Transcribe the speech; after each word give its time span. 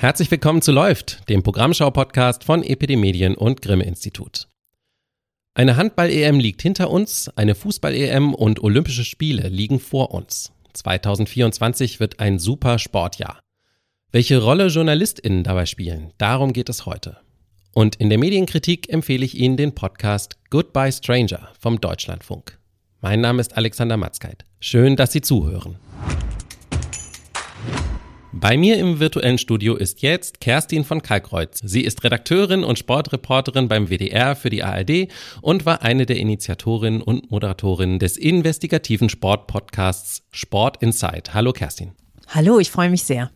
Herzlich 0.00 0.30
willkommen 0.30 0.62
zu 0.62 0.72
Läuft, 0.72 1.28
dem 1.28 1.42
Programmschau-Podcast 1.42 2.44
von 2.44 2.62
Epidemedien 2.62 3.34
und 3.34 3.60
Grimme 3.60 3.84
Institut. 3.84 4.48
Eine 5.52 5.76
Handball-EM 5.76 6.40
liegt 6.40 6.62
hinter 6.62 6.88
uns, 6.88 7.28
eine 7.36 7.54
Fußball-EM 7.54 8.32
und 8.32 8.62
Olympische 8.62 9.04
Spiele 9.04 9.50
liegen 9.50 9.78
vor 9.78 10.14
uns. 10.14 10.52
2024 10.72 12.00
wird 12.00 12.18
ein 12.18 12.38
super 12.38 12.78
Sportjahr. 12.78 13.40
Welche 14.10 14.42
Rolle 14.42 14.68
JournalistInnen 14.68 15.44
dabei 15.44 15.66
spielen, 15.66 16.14
darum 16.16 16.54
geht 16.54 16.70
es 16.70 16.86
heute. 16.86 17.18
Und 17.74 17.96
in 17.96 18.08
der 18.08 18.18
Medienkritik 18.18 18.88
empfehle 18.88 19.26
ich 19.26 19.36
Ihnen 19.36 19.58
den 19.58 19.74
Podcast 19.74 20.38
Goodbye 20.48 20.92
Stranger 20.92 21.50
vom 21.60 21.78
Deutschlandfunk. 21.78 22.58
Mein 23.02 23.20
Name 23.20 23.42
ist 23.42 23.54
Alexander 23.54 23.98
Matzkeit. 23.98 24.46
Schön, 24.60 24.96
dass 24.96 25.12
Sie 25.12 25.20
zuhören. 25.20 25.76
Bei 28.32 28.56
mir 28.56 28.78
im 28.78 29.00
virtuellen 29.00 29.38
Studio 29.38 29.74
ist 29.74 30.02
jetzt 30.02 30.40
Kerstin 30.40 30.84
von 30.84 31.02
Kalkreuz. 31.02 31.60
Sie 31.64 31.80
ist 31.80 32.04
Redakteurin 32.04 32.62
und 32.62 32.78
Sportreporterin 32.78 33.66
beim 33.66 33.88
WDR 33.88 34.36
für 34.36 34.50
die 34.50 34.62
ARD 34.62 35.08
und 35.42 35.66
war 35.66 35.82
eine 35.82 36.06
der 36.06 36.16
Initiatorinnen 36.16 37.02
und 37.02 37.32
Moderatorinnen 37.32 37.98
des 37.98 38.16
investigativen 38.16 39.08
Sportpodcasts 39.08 40.22
Sport 40.30 40.80
Insight. 40.80 41.34
Hallo 41.34 41.52
Kerstin. 41.52 41.90
Hallo, 42.28 42.60
ich 42.60 42.70
freue 42.70 42.90
mich 42.90 43.02
sehr. 43.02 43.32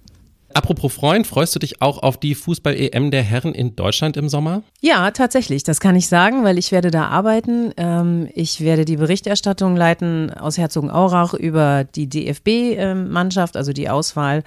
Apropos 0.55 0.95
Freund, 0.95 1.27
freust 1.27 1.53
du 1.57 1.59
dich 1.59 1.83
auch 1.83 1.99
auf 1.99 2.17
die 2.17 2.37
Fußball-EM 2.37 3.11
der 3.11 3.25
Herren 3.25 3.55
in 3.55 3.75
Deutschland 3.75 4.17
im 4.17 4.29
Sommer? 4.29 4.63
Ja, 4.81 5.11
tatsächlich. 5.11 5.65
Das 5.65 5.81
kann 5.81 5.97
ich 5.97 6.07
sagen, 6.07 6.45
weil 6.45 6.59
ich 6.59 6.71
werde 6.71 6.93
da 6.93 7.09
arbeiten. 7.09 7.73
Ähm, 7.77 8.29
ich 8.35 8.61
werde 8.61 8.85
die 8.85 8.97
Berichterstattung 8.97 9.75
leiten 9.75 10.33
aus 10.33 10.57
Herzogenaurach 10.57 11.35
über 11.35 11.83
die 11.83 12.09
DFB-Mannschaft, 12.09 13.57
also 13.57 13.73
die 13.73 13.89
Auswahl 13.89 14.45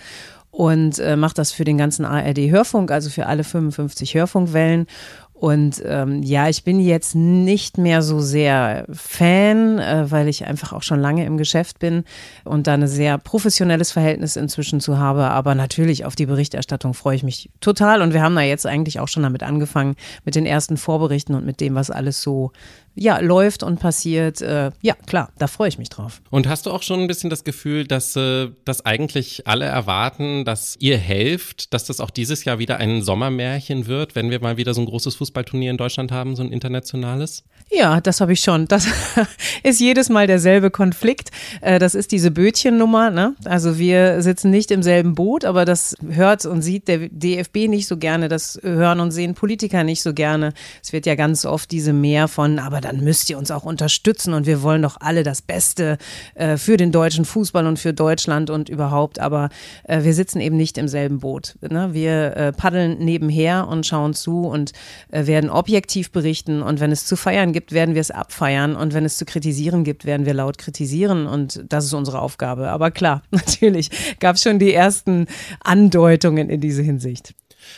und 0.58 0.98
äh, 0.98 1.16
mache 1.16 1.36
das 1.36 1.52
für 1.52 1.66
den 1.66 1.78
ganzen 1.78 2.04
ARD-Hörfunk, 2.04 2.90
also 2.90 3.12
für 3.12 3.28
alle 3.28 3.44
55 3.44 4.16
Hörfunkwellen. 4.16 4.88
Und 5.36 5.84
ähm, 5.86 6.24
ja, 6.24 6.50
ich 6.50 6.64
bin 6.64 6.80
jetzt 6.80 7.14
nicht 7.14 7.78
mehr 7.78 8.02
so 8.02 8.22
sehr 8.22 8.88
Fan, 8.92 9.78
äh, 9.78 10.10
weil 10.10 10.28
ich 10.28 10.48
einfach 10.48 10.74
auch 10.74 10.82
schon 10.82 11.00
lange 11.00 11.28
im 11.28 11.38
Geschäft 11.38 11.78
bin 11.78 12.06
und 12.44 12.66
da 12.66 12.74
ein 12.74 12.88
sehr 12.88 13.20
professionelles 13.20 13.92
Verhältnis 13.92 14.36
inzwischen 14.36 14.80
zu 14.80 14.98
habe. 14.98 15.30
Aber 15.30 15.54
natürlich 15.54 16.06
auf 16.06 16.16
die 16.16 16.26
Berichterstattung 16.26 16.96
freue 16.96 17.18
ich 17.18 17.22
mich 17.22 17.52
total. 17.62 18.02
Und 18.02 18.14
wir 18.14 18.24
haben 18.24 18.34
da 18.34 18.42
jetzt 18.42 18.66
eigentlich 18.66 19.00
auch 19.00 19.10
schon 19.10 19.22
damit 19.22 19.44
angefangen, 19.44 19.96
mit 20.26 20.34
den 20.34 20.48
ersten 20.48 20.78
Vorberichten 20.78 21.36
und 21.36 21.46
mit 21.46 21.62
dem, 21.62 21.76
was 21.76 21.92
alles 21.92 22.24
so 22.24 22.52
ja, 22.98 23.20
läuft 23.20 23.64
und 23.64 23.80
passiert. 23.80 24.42
Äh, 24.42 24.72
ja, 24.82 24.96
klar, 25.06 25.30
da 25.38 25.48
freue 25.48 25.70
ich 25.70 25.78
mich 25.78 25.90
drauf. 25.90 26.22
Und 26.30 26.48
hast 26.48 26.66
du 26.66 26.72
auch 26.72 26.84
schon 26.84 27.00
ein 27.00 27.08
bisschen 27.08 27.30
das 27.30 27.44
Gefühl, 27.44 27.86
dass 27.86 28.16
äh, 28.16 28.50
das 28.66 28.86
eigentlich 28.86 29.48
alle 29.48 29.66
erwarten, 29.66 30.46
dass 30.46 30.76
ihr 30.80 30.98
helft, 30.98 31.74
dass 31.74 31.86
das 31.86 32.00
auch 32.00 32.10
dieses 32.10 32.44
Jahr 32.46 32.60
wieder 32.60 32.78
ein 32.78 33.02
Sommermärchen 33.02 33.88
wird, 33.88 34.16
wenn 34.16 34.32
wir 34.32 34.42
mal 34.42 34.58
wieder 34.58 34.74
so 34.74 34.82
ein 34.82 34.86
großes 34.88 35.16
Fußballturnier 35.16 35.72
in 35.72 35.78
Deutschland 35.78 36.12
haben, 36.12 36.36
so 36.36 36.44
ein 36.44 36.52
internationales? 36.52 37.44
Ja, 37.72 38.02
das 38.02 38.22
habe 38.22 38.34
ich 38.34 38.40
schon. 38.40 38.68
Das 38.68 38.88
ist 39.64 39.80
jedes 39.80 40.10
Mal 40.10 40.28
derselbe 40.28 40.72
Konflikt. 40.72 41.30
Äh, 41.62 41.80
das 41.80 41.96
ist 41.96 42.12
diese 42.12 42.32
Bötchennummer. 42.32 43.10
Ne? 43.10 43.36
Also 43.46 43.78
wir 43.78 44.22
sitzen 44.22 44.50
nicht 44.50 44.72
im 44.72 44.84
selben 44.84 45.16
Boot, 45.16 45.46
aber 45.46 45.66
das 45.66 45.96
hört 46.10 46.46
und 46.46 46.62
sieht 46.62 46.88
der 46.88 47.10
DFB 47.10 47.68
nicht 47.68 47.88
so 47.88 47.98
gerne. 47.98 48.30
Das 48.30 48.60
hören 48.64 49.00
und 49.00 49.12
sehen 49.12 49.36
Politiker 49.36 49.84
nicht 49.84 50.02
so 50.02 50.14
gerne. 50.14 50.54
Es 50.82 50.94
wird 50.94 51.06
ja 51.06 51.16
ganz 51.16 51.46
oft 51.46 51.72
diese 51.72 51.94
Mehr 51.94 52.28
von, 52.28 52.60
aber 52.60 52.82
dann 52.88 53.04
müsst 53.04 53.30
ihr 53.30 53.38
uns 53.38 53.52
auch 53.52 53.64
unterstützen 53.64 54.34
und 54.34 54.46
wir 54.46 54.62
wollen 54.62 54.82
doch 54.82 54.98
alle 55.00 55.24
das 55.24 55.42
Beste 55.42 55.98
äh, 56.36 56.58
für 56.58 56.78
den 56.78 56.92
deutschen 56.92 57.26
Fußball 57.26 57.68
und 57.68 57.78
für 57.80 57.94
Deutschland 57.94 58.50
und 58.50 58.70
überhaupt. 58.70 59.20
Aber 59.20 59.50
äh, 59.84 60.04
wir 60.04 60.14
sitzen 60.14 60.40
eben 60.40 60.56
nicht 60.56 60.78
im 60.78 60.88
selben 60.88 61.20
Boot. 61.20 61.56
Ne? 61.62 61.94
Wir 61.94 62.54
paddeln 62.56 63.00
nebenher 63.00 63.68
und 63.68 63.86
schauen 63.86 64.14
zu 64.14 64.48
und 64.48 64.72
werden 65.10 65.50
objektiv 65.50 66.12
berichten. 66.12 66.62
Und 66.62 66.80
wenn 66.80 66.92
es 66.92 67.06
zu 67.06 67.16
feiern 67.16 67.52
gibt, 67.52 67.72
werden 67.72 67.96
wir 67.96 68.02
es 68.02 68.12
abfeiern 68.12 68.76
und 68.76 68.94
wenn 68.94 69.06
es 69.06 69.18
zu 69.18 69.26
kritisieren 69.26 69.84
gibt, 69.84 70.06
werden 70.06 70.26
wir 70.26 70.34
laut 70.34 70.58
kritisieren 70.58 71.28
und 71.28 71.64
das 71.70 71.86
ist 71.86 71.94
unsere 71.94 72.22
Aufgabe. 72.22 72.70
Aber 72.70 72.92
klar, 72.92 73.24
natürlich 73.32 73.90
gab 74.20 74.36
es 74.36 74.44
schon 74.44 74.60
die 74.60 74.74
ersten 74.74 75.28
Andeutungen 75.64 76.50
in 76.50 76.62
diese 76.62 76.82
Hinsicht. 76.82 77.34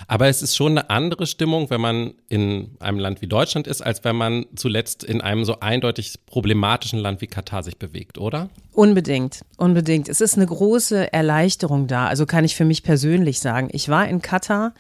Aber 0.07 0.27
es 0.27 0.41
ist 0.41 0.55
schon 0.55 0.77
eine 0.77 0.89
andere 0.89 1.25
Stimmung, 1.25 1.69
wenn 1.69 1.81
man 1.81 2.13
in 2.27 2.72
einem 2.79 3.00
Land 3.00 3.22
wie 3.22 3.27
Deutschland 3.27 3.67
ist, 3.67 3.81
als 3.81 4.03
wenn 4.03 4.16
man 4.16 4.45
zuletzt 4.55 5.03
in 5.03 5.22
einem 5.22 5.45
so 5.45 5.59
eindeutig 5.59 6.19
problematischen 6.25 7.00
Land 7.00 7.22
wie 7.22 7.27
Katar 7.27 7.63
sich 7.63 7.77
bewegt, 7.77 8.17
oder? 8.17 8.50
Unbedingt, 8.73 9.44
unbedingt. 9.57 10.09
Es 10.09 10.22
ist 10.22 10.35
eine 10.35 10.45
große 10.45 11.11
Erleichterung 11.11 11.88
da. 11.88 12.07
Also 12.07 12.25
kann 12.25 12.45
ich 12.45 12.55
für 12.55 12.66
mich 12.66 12.83
persönlich 12.83 13.39
sagen. 13.39 13.69
Ich 13.72 13.89
war 13.89 14.07
in 14.07 14.22
Katar 14.22 14.73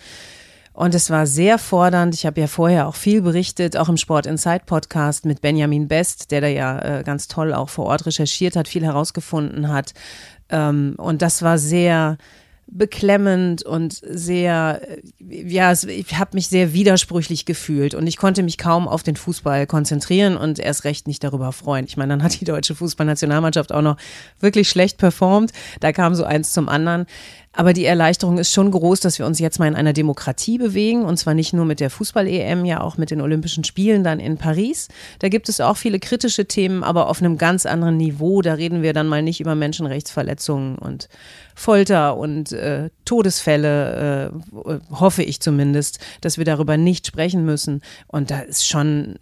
und 0.79 0.95
es 0.95 1.09
war 1.09 1.27
sehr 1.27 1.57
fordernd. 1.57 2.15
Ich 2.15 2.25
habe 2.25 2.39
ja 2.39 2.47
vorher 2.47 2.87
auch 2.87 2.95
viel 2.95 3.21
berichtet, 3.21 3.75
auch 3.75 3.89
im 3.89 3.97
Sport 3.97 4.25
Insight 4.25 4.65
Podcast 4.65 5.25
mit 5.25 5.41
Benjamin 5.41 5.89
Best, 5.89 6.31
der 6.31 6.39
da 6.39 6.47
ja 6.47 6.99
äh, 6.99 7.03
ganz 7.03 7.27
toll 7.27 7.53
auch 7.53 7.67
vor 7.67 7.85
Ort 7.87 8.05
recherchiert 8.05 8.55
hat, 8.55 8.69
viel 8.69 8.85
herausgefunden 8.85 9.67
hat. 9.67 9.93
Ähm, 10.49 10.95
und 10.97 11.21
das 11.21 11.41
war 11.41 11.57
sehr 11.57 12.17
beklemmend 12.71 13.63
und 13.63 13.93
sehr, 13.93 14.81
äh, 14.87 15.47
ja, 15.47 15.71
ich 15.71 16.17
habe 16.17 16.31
mich 16.33 16.47
sehr 16.47 16.73
widersprüchlich 16.73 17.45
gefühlt 17.45 17.95
und 17.95 18.07
ich 18.07 18.17
konnte 18.17 18.43
mich 18.43 18.57
kaum 18.57 18.87
auf 18.87 19.03
den 19.03 19.15
Fußball 19.15 19.67
konzentrieren 19.67 20.37
und 20.37 20.59
erst 20.59 20.83
recht 20.83 21.07
nicht 21.07 21.23
darüber 21.23 21.51
freuen. 21.51 21.85
Ich 21.85 21.97
meine, 21.97 22.13
dann 22.13 22.23
hat 22.23 22.39
die 22.39 22.45
deutsche 22.45 22.75
Fußballnationalmannschaft 22.75 23.71
auch 23.71 23.81
noch 23.81 23.97
wirklich 24.39 24.69
schlecht 24.69 24.97
performt. 24.97 25.51
Da 25.79 25.91
kam 25.91 26.15
so 26.15 26.23
eins 26.23 26.53
zum 26.53 26.69
anderen. 26.69 27.05
Aber 27.51 27.73
die 27.73 27.85
Erleichterung 27.85 28.37
ist 28.37 28.53
schon 28.53 28.69
groß, 28.69 28.99
dass 28.99 29.17
wir 29.17 29.25
uns 29.25 29.39
jetzt 29.39 29.57
mal 29.57 29.67
in 29.67 29.75
einer 29.75 29.91
Demokratie 29.91 30.59
bewegen 30.59 31.03
und 31.03 31.17
zwar 31.17 31.33
nicht 31.33 31.51
nur 31.51 31.65
mit 31.65 31.79
der 31.79 31.89
Fußball-EM, 31.89 32.63
ja 32.63 32.79
auch 32.79 32.97
mit 32.97 33.09
den 33.09 33.21
Olympischen 33.21 33.63
Spielen 33.63 34.03
dann 34.03 34.19
in 34.19 34.37
Paris. 34.37 34.87
Da 35.17 35.29
gibt 35.29 35.49
es 35.49 35.59
auch 35.59 35.75
viele 35.75 35.99
kritische 35.99 36.45
Themen, 36.45 36.83
aber 36.83 37.09
auf 37.09 37.21
einem 37.21 37.39
ganz 37.39 37.65
anderen 37.65 37.97
Niveau. 37.97 38.43
Da 38.43 38.53
reden 38.53 38.83
wir 38.83 38.93
dann 38.93 39.07
mal 39.07 39.23
nicht 39.23 39.41
über 39.41 39.55
Menschenrechtsverletzungen 39.55 40.77
und 40.77 41.09
Folter 41.59 42.15
und 42.15 42.53
äh, 42.53 42.89
Todesfälle, 43.03 44.31
äh, 44.31 44.79
hoffe 44.91 45.23
ich 45.23 45.41
zumindest, 45.41 45.99
dass 46.21 46.37
wir 46.37 46.45
darüber 46.45 46.77
nicht 46.77 47.05
sprechen 47.05 47.43
müssen. 47.43 47.81
Und 48.07 48.31
da 48.31 48.39
ist 48.39 48.65
schon 48.65 49.15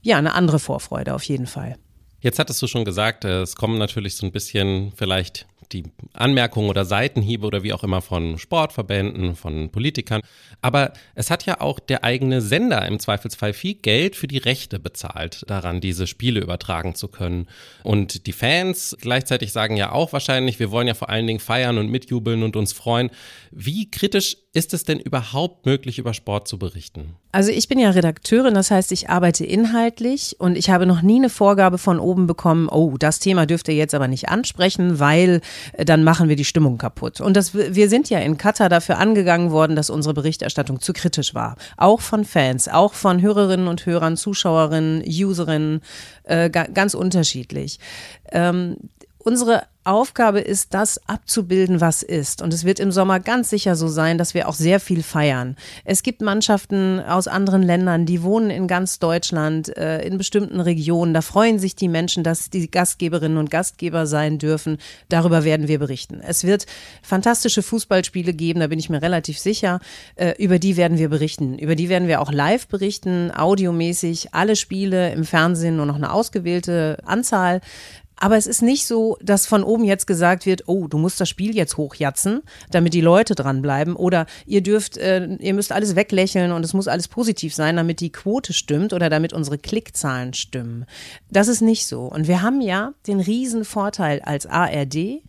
ja 0.00 0.16
eine 0.16 0.32
andere 0.32 0.58
Vorfreude 0.58 1.14
auf 1.14 1.24
jeden 1.24 1.46
Fall. 1.46 1.76
Jetzt 2.20 2.38
hattest 2.38 2.62
du 2.62 2.68
schon 2.68 2.86
gesagt, 2.86 3.26
äh, 3.26 3.42
es 3.42 3.54
kommen 3.54 3.76
natürlich 3.76 4.16
so 4.16 4.24
ein 4.24 4.32
bisschen 4.32 4.92
vielleicht 4.96 5.46
die 5.72 5.84
Anmerkungen 6.12 6.68
oder 6.68 6.84
Seitenhiebe 6.84 7.46
oder 7.46 7.62
wie 7.62 7.72
auch 7.72 7.84
immer 7.84 8.00
von 8.00 8.38
Sportverbänden, 8.38 9.36
von 9.36 9.70
Politikern. 9.70 10.20
Aber 10.62 10.92
es 11.14 11.30
hat 11.30 11.46
ja 11.46 11.60
auch 11.60 11.80
der 11.80 12.04
eigene 12.04 12.40
Sender 12.40 12.86
im 12.86 12.98
Zweifelsfall 12.98 13.52
viel 13.52 13.74
Geld 13.74 14.16
für 14.16 14.28
die 14.28 14.38
Rechte 14.38 14.78
bezahlt, 14.78 15.44
daran 15.48 15.80
diese 15.80 16.06
Spiele 16.06 16.40
übertragen 16.40 16.94
zu 16.94 17.08
können. 17.08 17.48
Und 17.82 18.26
die 18.26 18.32
Fans 18.32 18.96
gleichzeitig 19.00 19.52
sagen 19.52 19.76
ja 19.76 19.92
auch 19.92 20.12
wahrscheinlich, 20.12 20.58
wir 20.58 20.70
wollen 20.70 20.88
ja 20.88 20.94
vor 20.94 21.10
allen 21.10 21.26
Dingen 21.26 21.40
feiern 21.40 21.78
und 21.78 21.90
mitjubeln 21.90 22.42
und 22.42 22.56
uns 22.56 22.72
freuen. 22.72 23.10
Wie 23.50 23.90
kritisch 23.90 24.36
ist 24.54 24.72
es 24.72 24.84
denn 24.84 25.00
überhaupt 25.00 25.66
möglich, 25.66 25.98
über 25.98 26.14
Sport 26.14 26.46
zu 26.46 26.58
berichten? 26.60 27.16
Also 27.32 27.50
ich 27.50 27.66
bin 27.66 27.80
ja 27.80 27.90
Redakteurin, 27.90 28.54
das 28.54 28.70
heißt, 28.70 28.92
ich 28.92 29.10
arbeite 29.10 29.44
inhaltlich 29.44 30.36
und 30.38 30.56
ich 30.56 30.70
habe 30.70 30.86
noch 30.86 31.02
nie 31.02 31.16
eine 31.16 31.28
Vorgabe 31.28 31.76
von 31.76 31.98
oben 31.98 32.28
bekommen, 32.28 32.68
oh, 32.68 32.96
das 32.96 33.18
Thema 33.18 33.46
dürft 33.46 33.66
ihr 33.66 33.74
jetzt 33.74 33.94
aber 33.94 34.06
nicht 34.06 34.28
ansprechen, 34.28 35.00
weil 35.00 35.40
äh, 35.72 35.84
dann 35.84 36.04
machen 36.04 36.28
wir 36.28 36.36
die 36.36 36.44
Stimmung 36.44 36.78
kaputt. 36.78 37.20
Und 37.20 37.36
das, 37.36 37.52
wir 37.54 37.88
sind 37.88 38.10
ja 38.10 38.20
in 38.20 38.38
Katar 38.38 38.68
dafür 38.68 38.98
angegangen 38.98 39.50
worden, 39.50 39.74
dass 39.74 39.90
unsere 39.90 40.14
Berichterstattung 40.14 40.80
zu 40.80 40.92
kritisch 40.92 41.34
war. 41.34 41.56
Auch 41.76 42.00
von 42.00 42.24
Fans, 42.24 42.68
auch 42.68 42.94
von 42.94 43.20
Hörerinnen 43.20 43.66
und 43.66 43.84
Hörern, 43.86 44.16
Zuschauerinnen, 44.16 45.02
Userinnen, 45.04 45.80
äh, 46.22 46.48
ganz 46.48 46.94
unterschiedlich. 46.94 47.80
Ähm, 48.30 48.76
unsere 49.24 49.64
Aufgabe 49.84 50.40
ist, 50.40 50.72
das 50.72 50.98
abzubilden, 51.08 51.80
was 51.80 52.02
ist. 52.02 52.40
Und 52.40 52.54
es 52.54 52.64
wird 52.64 52.80
im 52.80 52.90
Sommer 52.90 53.20
ganz 53.20 53.50
sicher 53.50 53.76
so 53.76 53.86
sein, 53.86 54.16
dass 54.16 54.32
wir 54.32 54.48
auch 54.48 54.54
sehr 54.54 54.80
viel 54.80 55.02
feiern. 55.02 55.56
Es 55.84 56.02
gibt 56.02 56.22
Mannschaften 56.22 57.00
aus 57.00 57.28
anderen 57.28 57.62
Ländern, 57.62 58.06
die 58.06 58.22
wohnen 58.22 58.48
in 58.48 58.66
ganz 58.66 58.98
Deutschland, 58.98 59.76
äh, 59.76 60.00
in 60.06 60.16
bestimmten 60.16 60.60
Regionen. 60.60 61.12
Da 61.12 61.20
freuen 61.20 61.58
sich 61.58 61.76
die 61.76 61.88
Menschen, 61.88 62.24
dass 62.24 62.48
die 62.48 62.70
Gastgeberinnen 62.70 63.36
und 63.36 63.50
Gastgeber 63.50 64.06
sein 64.06 64.38
dürfen. 64.38 64.78
Darüber 65.10 65.44
werden 65.44 65.68
wir 65.68 65.78
berichten. 65.78 66.22
Es 66.26 66.44
wird 66.44 66.64
fantastische 67.02 67.62
Fußballspiele 67.62 68.32
geben, 68.32 68.60
da 68.60 68.68
bin 68.68 68.78
ich 68.78 68.88
mir 68.88 69.02
relativ 69.02 69.38
sicher. 69.38 69.80
Äh, 70.16 70.34
über 70.42 70.58
die 70.58 70.78
werden 70.78 70.96
wir 70.96 71.10
berichten. 71.10 71.58
Über 71.58 71.76
die 71.76 71.90
werden 71.90 72.08
wir 72.08 72.22
auch 72.22 72.32
live 72.32 72.68
berichten, 72.68 73.30
audiomäßig. 73.30 74.32
Alle 74.32 74.56
Spiele 74.56 75.12
im 75.12 75.24
Fernsehen 75.24 75.76
nur 75.76 75.86
noch 75.86 75.96
eine 75.96 76.10
ausgewählte 76.10 76.98
Anzahl. 77.04 77.60
Aber 78.16 78.36
es 78.36 78.46
ist 78.46 78.62
nicht 78.62 78.86
so, 78.86 79.16
dass 79.20 79.46
von 79.46 79.64
oben 79.64 79.84
jetzt 79.84 80.06
gesagt 80.06 80.46
wird, 80.46 80.64
oh, 80.66 80.86
du 80.86 80.98
musst 80.98 81.20
das 81.20 81.28
Spiel 81.28 81.54
jetzt 81.54 81.76
hochjatzen, 81.76 82.42
damit 82.70 82.94
die 82.94 83.00
Leute 83.00 83.34
dranbleiben. 83.34 83.96
Oder 83.96 84.26
ihr 84.46 84.62
dürft, 84.62 84.96
äh, 84.96 85.36
ihr 85.40 85.54
müsst 85.54 85.72
alles 85.72 85.96
weglächeln 85.96 86.52
und 86.52 86.64
es 86.64 86.74
muss 86.74 86.88
alles 86.88 87.08
positiv 87.08 87.54
sein, 87.54 87.76
damit 87.76 88.00
die 88.00 88.12
Quote 88.12 88.52
stimmt 88.52 88.92
oder 88.92 89.10
damit 89.10 89.32
unsere 89.32 89.58
Klickzahlen 89.58 90.34
stimmen. 90.34 90.86
Das 91.30 91.48
ist 91.48 91.60
nicht 91.60 91.86
so. 91.86 92.02
Und 92.02 92.28
wir 92.28 92.42
haben 92.42 92.60
ja 92.60 92.94
den 93.06 93.20
riesen 93.20 93.64
Vorteil 93.64 94.20
als 94.20 94.46
ARD, 94.46 95.22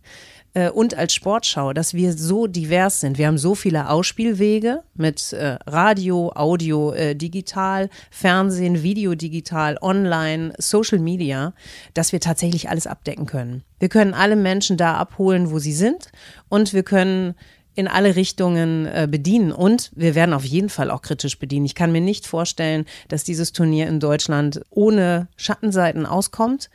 äh, 0.56 0.70
und 0.70 0.96
als 0.96 1.14
Sportschau, 1.14 1.72
dass 1.72 1.92
wir 1.92 2.14
so 2.14 2.46
divers 2.46 3.00
sind. 3.00 3.18
Wir 3.18 3.26
haben 3.26 3.38
so 3.38 3.54
viele 3.54 3.90
Ausspielwege 3.90 4.82
mit 4.94 5.32
äh, 5.34 5.58
Radio, 5.66 6.32
Audio, 6.34 6.92
äh, 6.92 7.14
digital, 7.14 7.90
Fernsehen, 8.10 8.82
Video 8.82 9.14
digital, 9.14 9.78
online, 9.82 10.54
Social 10.58 10.98
Media, 10.98 11.52
dass 11.92 12.12
wir 12.12 12.20
tatsächlich 12.20 12.70
alles 12.70 12.86
abdecken 12.86 13.26
können. 13.26 13.62
Wir 13.78 13.90
können 13.90 14.14
alle 14.14 14.36
Menschen 14.36 14.78
da 14.78 14.96
abholen, 14.96 15.50
wo 15.50 15.58
sie 15.58 15.74
sind 15.74 16.10
und 16.48 16.72
wir 16.72 16.82
können 16.82 17.34
in 17.74 17.88
alle 17.88 18.16
Richtungen 18.16 18.86
äh, 18.86 19.06
bedienen. 19.10 19.52
Und 19.52 19.90
wir 19.94 20.14
werden 20.14 20.32
auf 20.32 20.46
jeden 20.46 20.70
Fall 20.70 20.90
auch 20.90 21.02
kritisch 21.02 21.38
bedienen. 21.38 21.66
Ich 21.66 21.74
kann 21.74 21.92
mir 21.92 22.00
nicht 22.00 22.26
vorstellen, 22.26 22.86
dass 23.08 23.22
dieses 23.22 23.52
Turnier 23.52 23.86
in 23.88 24.00
Deutschland 24.00 24.62
ohne 24.70 25.28
Schattenseiten 25.36 26.06
auskommt 26.06 26.70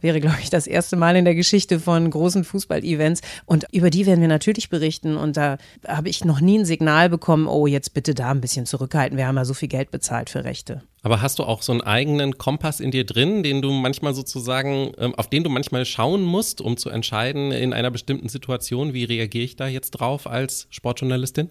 wäre, 0.00 0.20
glaube 0.20 0.38
ich, 0.42 0.50
das 0.50 0.66
erste 0.66 0.96
Mal 0.96 1.16
in 1.16 1.24
der 1.24 1.34
Geschichte 1.34 1.80
von 1.80 2.10
großen 2.10 2.44
Fußball-Events. 2.44 3.20
Und 3.46 3.66
über 3.72 3.90
die 3.90 4.06
werden 4.06 4.20
wir 4.20 4.28
natürlich 4.28 4.70
berichten. 4.70 5.16
Und 5.16 5.36
da 5.36 5.58
habe 5.86 6.08
ich 6.08 6.24
noch 6.24 6.40
nie 6.40 6.58
ein 6.58 6.64
Signal 6.64 7.08
bekommen, 7.08 7.46
oh, 7.46 7.66
jetzt 7.66 7.94
bitte 7.94 8.14
da 8.14 8.30
ein 8.30 8.40
bisschen 8.40 8.66
zurückhalten. 8.66 9.16
Wir 9.16 9.26
haben 9.26 9.36
ja 9.36 9.44
so 9.44 9.54
viel 9.54 9.68
Geld 9.68 9.90
bezahlt 9.90 10.30
für 10.30 10.44
Rechte. 10.44 10.82
Aber 11.02 11.22
hast 11.22 11.38
du 11.38 11.44
auch 11.44 11.62
so 11.62 11.72
einen 11.72 11.80
eigenen 11.80 12.36
Kompass 12.36 12.80
in 12.80 12.90
dir 12.90 13.04
drin, 13.04 13.42
den 13.42 13.62
du 13.62 13.70
manchmal 13.70 14.14
sozusagen, 14.14 14.92
ähm, 14.98 15.14
auf 15.14 15.28
den 15.28 15.44
du 15.44 15.50
manchmal 15.50 15.84
schauen 15.86 16.22
musst, 16.22 16.60
um 16.60 16.76
zu 16.76 16.90
entscheiden 16.90 17.52
in 17.52 17.72
einer 17.72 17.90
bestimmten 17.90 18.28
Situation, 18.28 18.92
wie 18.92 19.04
reagiere 19.04 19.44
ich 19.44 19.56
da 19.56 19.66
jetzt 19.66 19.92
drauf 19.92 20.26
als 20.26 20.66
Sportjournalistin? 20.70 21.48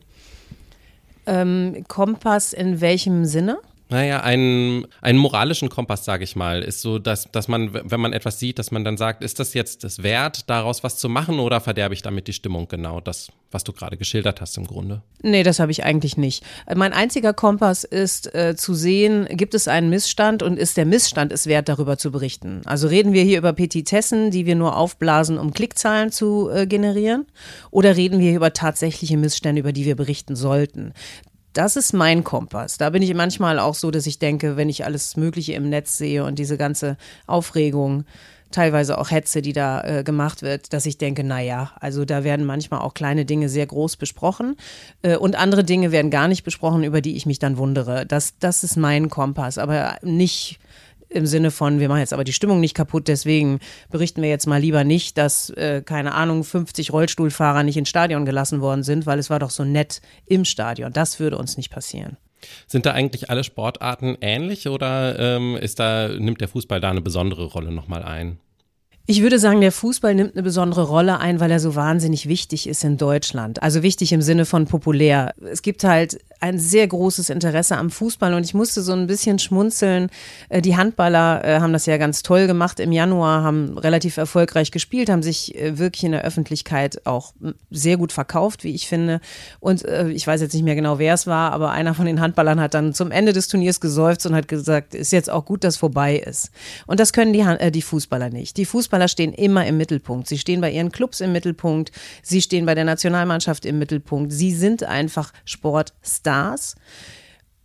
Ähm, 1.25 1.83
Kompass 1.87 2.53
in 2.53 2.81
welchem 2.81 3.25
Sinne? 3.25 3.59
Naja, 3.91 4.21
einen, 4.21 4.85
einen 5.01 5.17
moralischen 5.17 5.69
Kompass, 5.69 6.05
sage 6.05 6.23
ich 6.23 6.35
mal, 6.35 6.61
ist 6.61 6.81
so, 6.81 6.99
dass, 6.99 7.31
dass 7.31 7.47
man, 7.47 7.73
wenn 7.73 7.99
man 7.99 8.13
etwas 8.13 8.37
sieht, 8.37 8.59
dass 8.59 8.69
man 8.69 8.83
dann 8.83 8.97
sagt, 8.97 9.23
ist 9.23 9.39
das 9.39 9.55
jetzt 9.55 9.83
das 9.83 10.03
wert, 10.03 10.47
daraus 10.47 10.83
was 10.83 10.97
zu 10.97 11.09
machen 11.09 11.39
oder 11.39 11.59
verderbe 11.59 11.95
ich 11.95 12.03
damit 12.03 12.27
die 12.27 12.33
Stimmung? 12.33 12.67
Genau 12.67 13.01
das, 13.01 13.31
was 13.49 13.63
du 13.63 13.73
gerade 13.73 13.97
geschildert 13.97 14.41
hast 14.41 14.57
im 14.57 14.67
Grunde. 14.67 15.01
Nee, 15.23 15.41
das 15.41 15.59
habe 15.59 15.71
ich 15.71 15.83
eigentlich 15.83 16.17
nicht. 16.17 16.43
Mein 16.73 16.93
einziger 16.93 17.33
Kompass 17.33 17.83
ist 17.83 18.33
äh, 18.35 18.55
zu 18.55 18.75
sehen, 18.75 19.27
gibt 19.31 19.55
es 19.55 19.67
einen 19.67 19.89
Missstand 19.89 20.43
und 20.43 20.59
ist 20.59 20.77
der 20.77 20.85
Missstand 20.85 21.31
es 21.31 21.47
wert, 21.47 21.67
darüber 21.67 21.97
zu 21.97 22.11
berichten? 22.11 22.61
Also 22.65 22.87
reden 22.87 23.11
wir 23.11 23.23
hier 23.23 23.39
über 23.39 23.53
Petitessen, 23.53 24.29
die 24.29 24.45
wir 24.45 24.55
nur 24.55 24.77
aufblasen, 24.77 25.39
um 25.39 25.51
Klickzahlen 25.51 26.11
zu 26.11 26.47
äh, 26.51 26.67
generieren? 26.67 27.25
Oder 27.71 27.97
reden 27.97 28.19
wir 28.19 28.27
hier 28.27 28.35
über 28.35 28.53
tatsächliche 28.53 29.17
Missstände, 29.17 29.61
über 29.61 29.73
die 29.73 29.85
wir 29.85 29.95
berichten 29.95 30.35
sollten? 30.35 30.93
Das 31.53 31.75
ist 31.75 31.93
mein 31.93 32.23
Kompass. 32.23 32.77
Da 32.77 32.89
bin 32.89 33.01
ich 33.01 33.13
manchmal 33.13 33.59
auch 33.59 33.75
so, 33.75 33.91
dass 33.91 34.07
ich 34.07 34.19
denke, 34.19 34.57
wenn 34.57 34.69
ich 34.69 34.85
alles 34.85 35.17
Mögliche 35.17 35.53
im 35.53 35.69
Netz 35.69 35.97
sehe 35.97 36.23
und 36.23 36.39
diese 36.39 36.57
ganze 36.57 36.97
Aufregung, 37.27 38.05
teilweise 38.51 38.97
auch 38.97 39.11
Hetze, 39.11 39.41
die 39.41 39.53
da 39.53 39.83
äh, 39.83 40.03
gemacht 40.03 40.41
wird, 40.41 40.73
dass 40.73 40.85
ich 40.85 40.97
denke, 40.97 41.23
naja, 41.23 41.71
also 41.79 42.05
da 42.05 42.23
werden 42.23 42.45
manchmal 42.45 42.81
auch 42.81 42.93
kleine 42.93 43.25
Dinge 43.25 43.49
sehr 43.49 43.67
groß 43.67 43.97
besprochen 43.97 44.55
äh, 45.01 45.17
und 45.17 45.35
andere 45.35 45.63
Dinge 45.63 45.91
werden 45.91 46.11
gar 46.11 46.27
nicht 46.27 46.43
besprochen, 46.43 46.83
über 46.83 47.01
die 47.01 47.15
ich 47.15 47.25
mich 47.25 47.39
dann 47.39 47.57
wundere. 47.57 48.05
Das, 48.05 48.37
das 48.39 48.63
ist 48.63 48.75
mein 48.75 49.09
Kompass, 49.09 49.57
aber 49.57 49.97
nicht 50.01 50.59
im 51.09 51.25
Sinne 51.25 51.51
von, 51.51 51.79
wir 51.79 51.89
machen 51.89 51.99
jetzt 51.99 52.13
aber 52.13 52.23
die 52.23 52.33
Stimmung 52.33 52.59
nicht 52.59 52.75
kaputt, 52.75 53.07
deswegen 53.07 53.59
berichten 53.89 54.21
wir 54.21 54.29
jetzt 54.29 54.45
mal 54.45 54.61
lieber 54.61 54.83
nicht, 54.83 55.17
dass, 55.17 55.49
äh, 55.51 55.81
keine 55.83 56.13
Ahnung, 56.13 56.43
50 56.43 56.93
Rollstuhlfahrer 56.93 57.63
nicht 57.63 57.77
ins 57.77 57.89
Stadion 57.89 58.25
gelassen 58.25 58.61
worden 58.61 58.83
sind, 58.83 59.05
weil 59.05 59.19
es 59.19 59.29
war 59.29 59.39
doch 59.39 59.49
so 59.49 59.63
nett 59.63 60.01
im 60.25 60.45
Stadion. 60.45 60.93
Das 60.93 61.19
würde 61.19 61.37
uns 61.37 61.57
nicht 61.57 61.71
passieren. 61.71 62.17
Sind 62.67 62.85
da 62.85 62.93
eigentlich 62.93 63.29
alle 63.29 63.43
Sportarten 63.43 64.17
ähnlich 64.21 64.67
oder 64.67 65.19
ähm, 65.19 65.57
ist 65.57 65.79
da, 65.79 66.07
nimmt 66.07 66.41
der 66.41 66.47
Fußball 66.47 66.79
da 66.79 66.89
eine 66.89 67.01
besondere 67.01 67.45
Rolle 67.45 67.71
nochmal 67.71 68.03
ein? 68.03 68.39
Ich 69.11 69.23
würde 69.23 69.39
sagen, 69.39 69.59
der 69.59 69.71
Fußball 69.71 70.13
nimmt 70.13 70.35
eine 70.35 70.43
besondere 70.43 70.83
Rolle 70.83 71.19
ein, 71.19 71.39
weil 71.39 71.49
er 71.49 71.59
so 71.59 71.73
wahnsinnig 71.73 72.27
wichtig 72.27 72.69
ist 72.69 72.83
in 72.83 72.97
Deutschland. 72.97 73.63
Also 73.63 73.81
wichtig 73.81 74.13
im 74.13 74.21
Sinne 74.21 74.45
von 74.45 74.67
populär. 74.67 75.33
Es 75.51 75.63
gibt 75.63 75.83
halt 75.83 76.19
ein 76.41 76.59
sehr 76.59 76.87
großes 76.87 77.31
Interesse 77.31 77.75
am 77.77 77.89
Fußball 77.89 78.35
und 78.35 78.45
ich 78.45 78.53
musste 78.53 78.83
so 78.83 78.93
ein 78.93 79.07
bisschen 79.07 79.39
schmunzeln. 79.39 80.11
Äh, 80.49 80.61
die 80.61 80.77
Handballer 80.77 81.43
äh, 81.43 81.59
haben 81.59 81.73
das 81.73 81.87
ja 81.87 81.97
ganz 81.97 82.21
toll 82.21 82.45
gemacht 82.45 82.79
im 82.79 82.91
Januar, 82.91 83.41
haben 83.41 83.79
relativ 83.79 84.17
erfolgreich 84.17 84.69
gespielt, 84.69 85.09
haben 85.09 85.23
sich 85.23 85.55
äh, 85.55 85.79
wirklich 85.79 86.03
in 86.03 86.11
der 86.11 86.23
Öffentlichkeit 86.23 87.07
auch 87.07 87.33
sehr 87.71 87.97
gut 87.97 88.11
verkauft, 88.11 88.63
wie 88.63 88.75
ich 88.75 88.87
finde. 88.87 89.21
Und 89.59 89.83
ich 89.85 90.27
weiß 90.27 90.41
jetzt 90.41 90.53
nicht 90.53 90.63
mehr 90.63 90.75
genau, 90.75 90.99
wer 90.99 91.13
es 91.13 91.25
war, 91.25 91.51
aber 91.51 91.71
einer 91.71 91.93
von 91.93 92.05
den 92.05 92.21
Handballern 92.21 92.59
hat 92.59 92.73
dann 92.73 92.93
zum 92.93 93.11
Ende 93.11 93.33
des 93.33 93.47
Turniers 93.47 93.79
gesäuft 93.79 94.25
und 94.25 94.35
hat 94.35 94.47
gesagt, 94.47 94.93
ist 94.93 95.11
jetzt 95.11 95.29
auch 95.29 95.45
gut, 95.45 95.63
dass 95.63 95.77
vorbei 95.77 96.17
ist. 96.17 96.51
Und 96.85 96.99
das 96.99 97.13
können 97.13 97.33
die, 97.33 97.71
die 97.71 97.81
Fußballer 97.81 98.29
nicht. 98.29 98.57
Die 98.57 98.65
Fußballer 98.65 98.98
Fußballer 98.99 99.07
stehen 99.07 99.33
immer 99.33 99.65
im 99.65 99.77
Mittelpunkt. 99.77 100.27
Sie 100.27 100.37
stehen 100.37 100.61
bei 100.61 100.71
ihren 100.71 100.91
Clubs 100.91 101.21
im 101.21 101.31
Mittelpunkt. 101.31 101.91
Sie 102.21 102.41
stehen 102.41 102.65
bei 102.65 102.75
der 102.75 102.83
Nationalmannschaft 102.83 103.65
im 103.65 103.79
Mittelpunkt. 103.79 104.31
Sie 104.31 104.51
sind 104.51 104.83
einfach 104.83 105.31
Sportstars. 105.45 106.75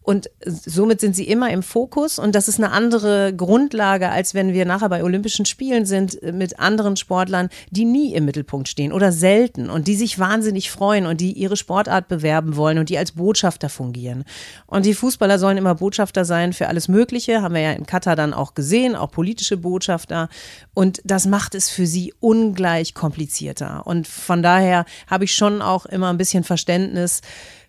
Und 0.05 0.29
somit 0.45 1.01
sind 1.01 1.17
sie 1.17 1.27
immer 1.27 1.51
im 1.51 1.63
Fokus 1.63 2.19
und 2.19 2.35
das 2.35 2.47
ist 2.47 2.59
eine 2.59 2.73
andere 2.73 3.33
Grundlage, 3.35 4.11
als 4.11 4.35
wenn 4.35 4.53
wir 4.53 4.67
nachher 4.67 4.91
bei 4.91 5.03
Olympischen 5.03 5.47
Spielen 5.47 5.87
sind 5.87 6.23
mit 6.23 6.61
anderen 6.61 6.97
Sportlern, 6.97 7.49
die 7.71 7.87
nie 7.87 8.15
im 8.15 8.27
Mittelpunkt 8.27 8.69
stehen 8.69 8.93
oder 8.93 9.13
selten 9.13 9.71
und 9.71 9.89
die 9.89 9.97
sich 9.97 10.19
wahnsinnig 10.19 10.71
freuen 10.71 11.07
und 11.07 11.23
die 11.23 11.33
ihre 11.33 11.57
Sportart 11.57 12.07
bewerben 12.09 12.57
wollen 12.57 12.77
und 12.77 12.91
die 12.91 12.99
als 12.99 13.13
Botschafter 13.13 13.71
fungieren. 13.71 14.25
Und 14.67 14.85
die 14.85 14.93
Fußballer 14.93 15.39
sollen 15.39 15.57
immer 15.57 15.75
Botschafter 15.75 16.27
sein 16.27 16.53
für 16.53 16.69
alles 16.69 16.89
Mögliche, 16.89 17.41
haben 17.41 17.55
wir 17.55 17.63
ja 17.63 17.73
in 17.73 17.87
Katar 17.87 18.15
dann 18.15 18.35
auch 18.35 18.53
gesehen, 18.53 18.97
auch 18.97 19.11
politische 19.11 19.57
Botschafter. 19.57 20.29
Und 20.75 21.01
das 21.05 21.25
macht 21.25 21.55
es 21.55 21.71
für 21.71 21.87
sie 21.87 22.13
ungleich 22.21 22.93
komplizierter. 22.93 23.87
Und 23.87 24.07
von 24.07 24.43
daher 24.43 24.85
habe 25.07 25.25
ich 25.25 25.35
schon 25.35 25.63
auch 25.63 25.87
immer 25.87 26.11
ein 26.11 26.19
bisschen 26.19 26.45
Verständnis, 26.45 27.23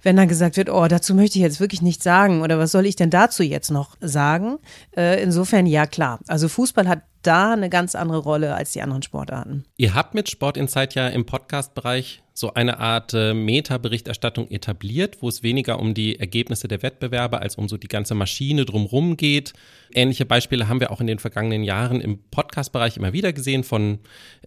wenn 0.06 0.16
dann 0.16 0.28
gesagt 0.28 0.56
wird, 0.56 0.70
oh, 0.70 0.88
dazu 0.88 1.16
möchte 1.16 1.40
ich 1.40 1.44
jetzt 1.44 1.60
wirklich 1.60 1.82
nichts 1.82 2.04
sagen 2.04 2.44
oder 2.44 2.60
was 2.60 2.72
soll 2.72 2.86
ich 2.86 2.96
denn 2.96 3.10
dazu 3.10 3.42
jetzt 3.42 3.72
noch 3.72 3.98
sagen? 4.00 4.60
Äh, 4.96 5.22
insofern 5.22 5.66
ja 5.66 5.88
klar. 5.88 6.20
Also 6.28 6.48
Fußball 6.48 6.88
hat 6.88 7.02
da 7.24 7.54
eine 7.54 7.70
ganz 7.70 7.96
andere 7.96 8.20
Rolle 8.20 8.54
als 8.54 8.72
die 8.72 8.84
anderen 8.84 9.02
Sportarten. 9.02 9.66
Ihr 9.78 9.96
habt 9.96 10.14
mit 10.14 10.30
Sport 10.30 10.58
Insight 10.58 10.94
ja 10.94 11.08
im 11.08 11.26
Podcast-Bereich 11.26 12.22
so 12.38 12.54
eine 12.54 12.80
Art 12.80 13.14
äh, 13.14 13.34
Meta-Berichterstattung 13.34 14.52
etabliert, 14.52 15.22
wo 15.22 15.30
es 15.30 15.42
weniger 15.42 15.80
um 15.80 15.94
die 15.94 16.20
Ergebnisse 16.20 16.68
der 16.68 16.84
Wettbewerbe 16.84 17.40
als 17.40 17.56
um 17.56 17.70
so 17.70 17.78
die 17.78 17.88
ganze 17.88 18.14
Maschine 18.14 18.66
drumherum 18.66 19.16
geht. 19.16 19.54
Ähnliche 19.94 20.26
Beispiele 20.26 20.68
haben 20.68 20.82
wir 20.82 20.92
auch 20.92 21.00
in 21.00 21.08
den 21.08 21.20
vergangenen 21.20 21.64
Jahren 21.64 22.02
im 22.02 22.20
Podcast-Bereich 22.32 22.98
immer 22.98 23.14
wieder 23.14 23.32
gesehen, 23.32 23.64
von 23.64 24.00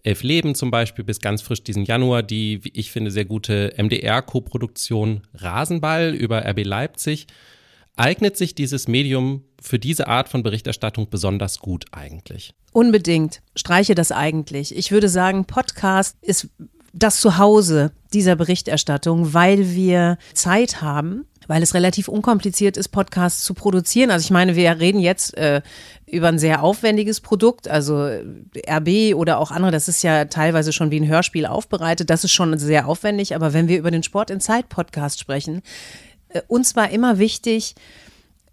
Elf 0.03 0.21
Leben 0.21 0.53
zum 0.53 0.69
Beispiel 0.69 1.03
bis 1.03 1.19
ganz 1.19 1.41
frisch 1.41 1.63
diesen 1.63 1.83
Januar 1.83 2.21
die, 2.21 2.63
wie 2.63 2.71
ich 2.75 2.91
finde, 2.91 3.09
sehr 3.09 3.25
gute 3.25 3.73
MDR-Koproduktion 3.75 5.21
Rasenball 5.33 6.13
über 6.13 6.47
RB 6.47 6.63
Leipzig. 6.63 7.25
Eignet 7.95 8.37
sich 8.37 8.53
dieses 8.53 8.87
Medium 8.87 9.45
für 9.59 9.79
diese 9.79 10.07
Art 10.07 10.29
von 10.29 10.43
Berichterstattung 10.43 11.09
besonders 11.09 11.57
gut 11.57 11.85
eigentlich? 11.91 12.53
Unbedingt. 12.71 13.41
Streiche 13.55 13.95
das 13.95 14.11
eigentlich. 14.11 14.75
Ich 14.75 14.91
würde 14.91 15.09
sagen, 15.09 15.45
Podcast 15.45 16.15
ist 16.21 16.49
das 16.93 17.19
Zuhause 17.21 17.91
dieser 18.13 18.35
Berichterstattung, 18.35 19.33
weil 19.33 19.75
wir 19.75 20.17
Zeit 20.33 20.81
haben, 20.81 21.25
weil 21.47 21.63
es 21.63 21.73
relativ 21.73 22.07
unkompliziert 22.07 22.77
ist, 22.77 22.89
Podcasts 22.89 23.43
zu 23.43 23.53
produzieren. 23.53 24.11
Also 24.11 24.23
ich 24.23 24.31
meine, 24.31 24.55
wir 24.55 24.79
reden 24.79 24.99
jetzt 24.99 25.35
äh, 25.35 25.61
über 26.05 26.27
ein 26.27 26.39
sehr 26.39 26.63
aufwendiges 26.63 27.21
Produkt, 27.21 27.67
also 27.67 28.07
RB 28.67 29.15
oder 29.15 29.39
auch 29.39 29.51
andere, 29.51 29.71
das 29.71 29.87
ist 29.87 30.03
ja 30.03 30.25
teilweise 30.25 30.73
schon 30.73 30.91
wie 30.91 30.99
ein 30.99 31.07
Hörspiel 31.07 31.45
aufbereitet, 31.45 32.09
das 32.09 32.23
ist 32.23 32.33
schon 32.33 32.57
sehr 32.57 32.87
aufwendig, 32.87 33.35
aber 33.35 33.53
wenn 33.53 33.67
wir 33.67 33.79
über 33.79 33.91
den 33.91 34.03
Sport 34.03 34.29
in 34.29 34.39
Zeit 34.39 34.69
Podcast 34.69 35.19
sprechen, 35.19 35.61
äh, 36.29 36.41
uns 36.47 36.75
war 36.75 36.89
immer 36.91 37.19
wichtig, 37.19 37.75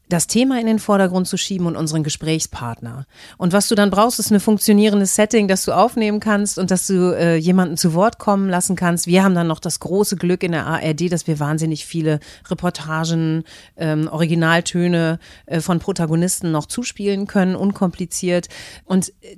das 0.08 0.26
Thema 0.28 0.60
in 0.60 0.66
den 0.66 0.78
Vordergrund 0.78 1.26
zu 1.26 1.36
schieben 1.36 1.66
und 1.66 1.76
unseren 1.76 2.04
Gesprächspartner. 2.04 3.06
Und 3.38 3.52
was 3.52 3.68
du 3.68 3.74
dann 3.74 3.90
brauchst, 3.90 4.20
ist 4.20 4.30
ein 4.30 4.38
funktionierendes 4.38 5.16
Setting, 5.16 5.48
das 5.48 5.64
du 5.64 5.72
aufnehmen 5.72 6.20
kannst 6.20 6.58
und 6.58 6.70
dass 6.70 6.86
du 6.86 7.16
äh, 7.16 7.36
jemanden 7.36 7.76
zu 7.76 7.92
Wort 7.94 8.18
kommen 8.18 8.48
lassen 8.48 8.76
kannst. 8.76 9.06
Wir 9.06 9.24
haben 9.24 9.34
dann 9.34 9.48
noch 9.48 9.58
das 9.58 9.80
große 9.80 10.16
Glück 10.16 10.42
in 10.42 10.52
der 10.52 10.66
ARD, 10.66 11.10
dass 11.10 11.26
wir 11.26 11.40
wahnsinnig 11.40 11.86
viele 11.86 12.20
Reportagen, 12.48 13.44
ähm, 13.76 14.08
Originaltöne 14.08 15.18
äh, 15.46 15.60
von 15.60 15.80
Protagonisten 15.80 16.52
noch 16.52 16.66
zuspielen 16.66 17.26
können, 17.26 17.56
unkompliziert. 17.56 18.48
Und 18.84 19.12
äh, 19.22 19.36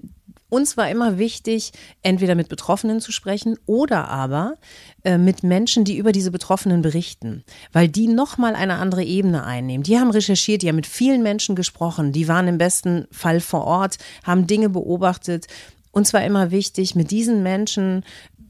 uns 0.49 0.77
war 0.77 0.91
immer 0.91 1.19
wichtig, 1.19 1.73
entweder 2.03 2.35
mit 2.35 2.49
Betroffenen 2.49 3.01
zu 3.01 3.13
sprechen 3.13 3.57
oder 3.67 4.09
aber 4.09 4.55
äh, 5.05 5.19
mit 5.19 5.43
Menschen, 5.43 5.85
die 5.85 5.97
über 5.97 6.13
diese 6.13 6.31
Betroffenen 6.31 6.83
berichten, 6.83 7.45
weil 7.73 7.89
die 7.89 8.09
nochmal 8.09 8.55
eine 8.55 8.77
andere 8.77 9.05
Ebene 9.05 9.45
einnehmen. 9.45 9.83
Die 9.83 9.99
haben 9.99 10.11
recherchiert, 10.11 10.63
die 10.63 10.69
haben 10.69 10.77
mit 10.77 10.87
vielen 10.87 11.23
Menschen 11.23 11.57
gesprochen, 11.57 12.13
die 12.13 12.29
waren 12.29 12.49
im 12.49 12.59
besten 12.59 13.07
Fall 13.11 13.41
vor 13.41 13.65
Ort, 13.65 13.99
haben 14.25 14.47
Dinge 14.47 14.69
beobachtet. 14.69 15.47
Uns 15.93 16.13
war 16.13 16.25
immer 16.25 16.51
wichtig, 16.51 16.95
mit 16.95 17.11
diesen 17.11 17.43
Menschen 17.43 18.05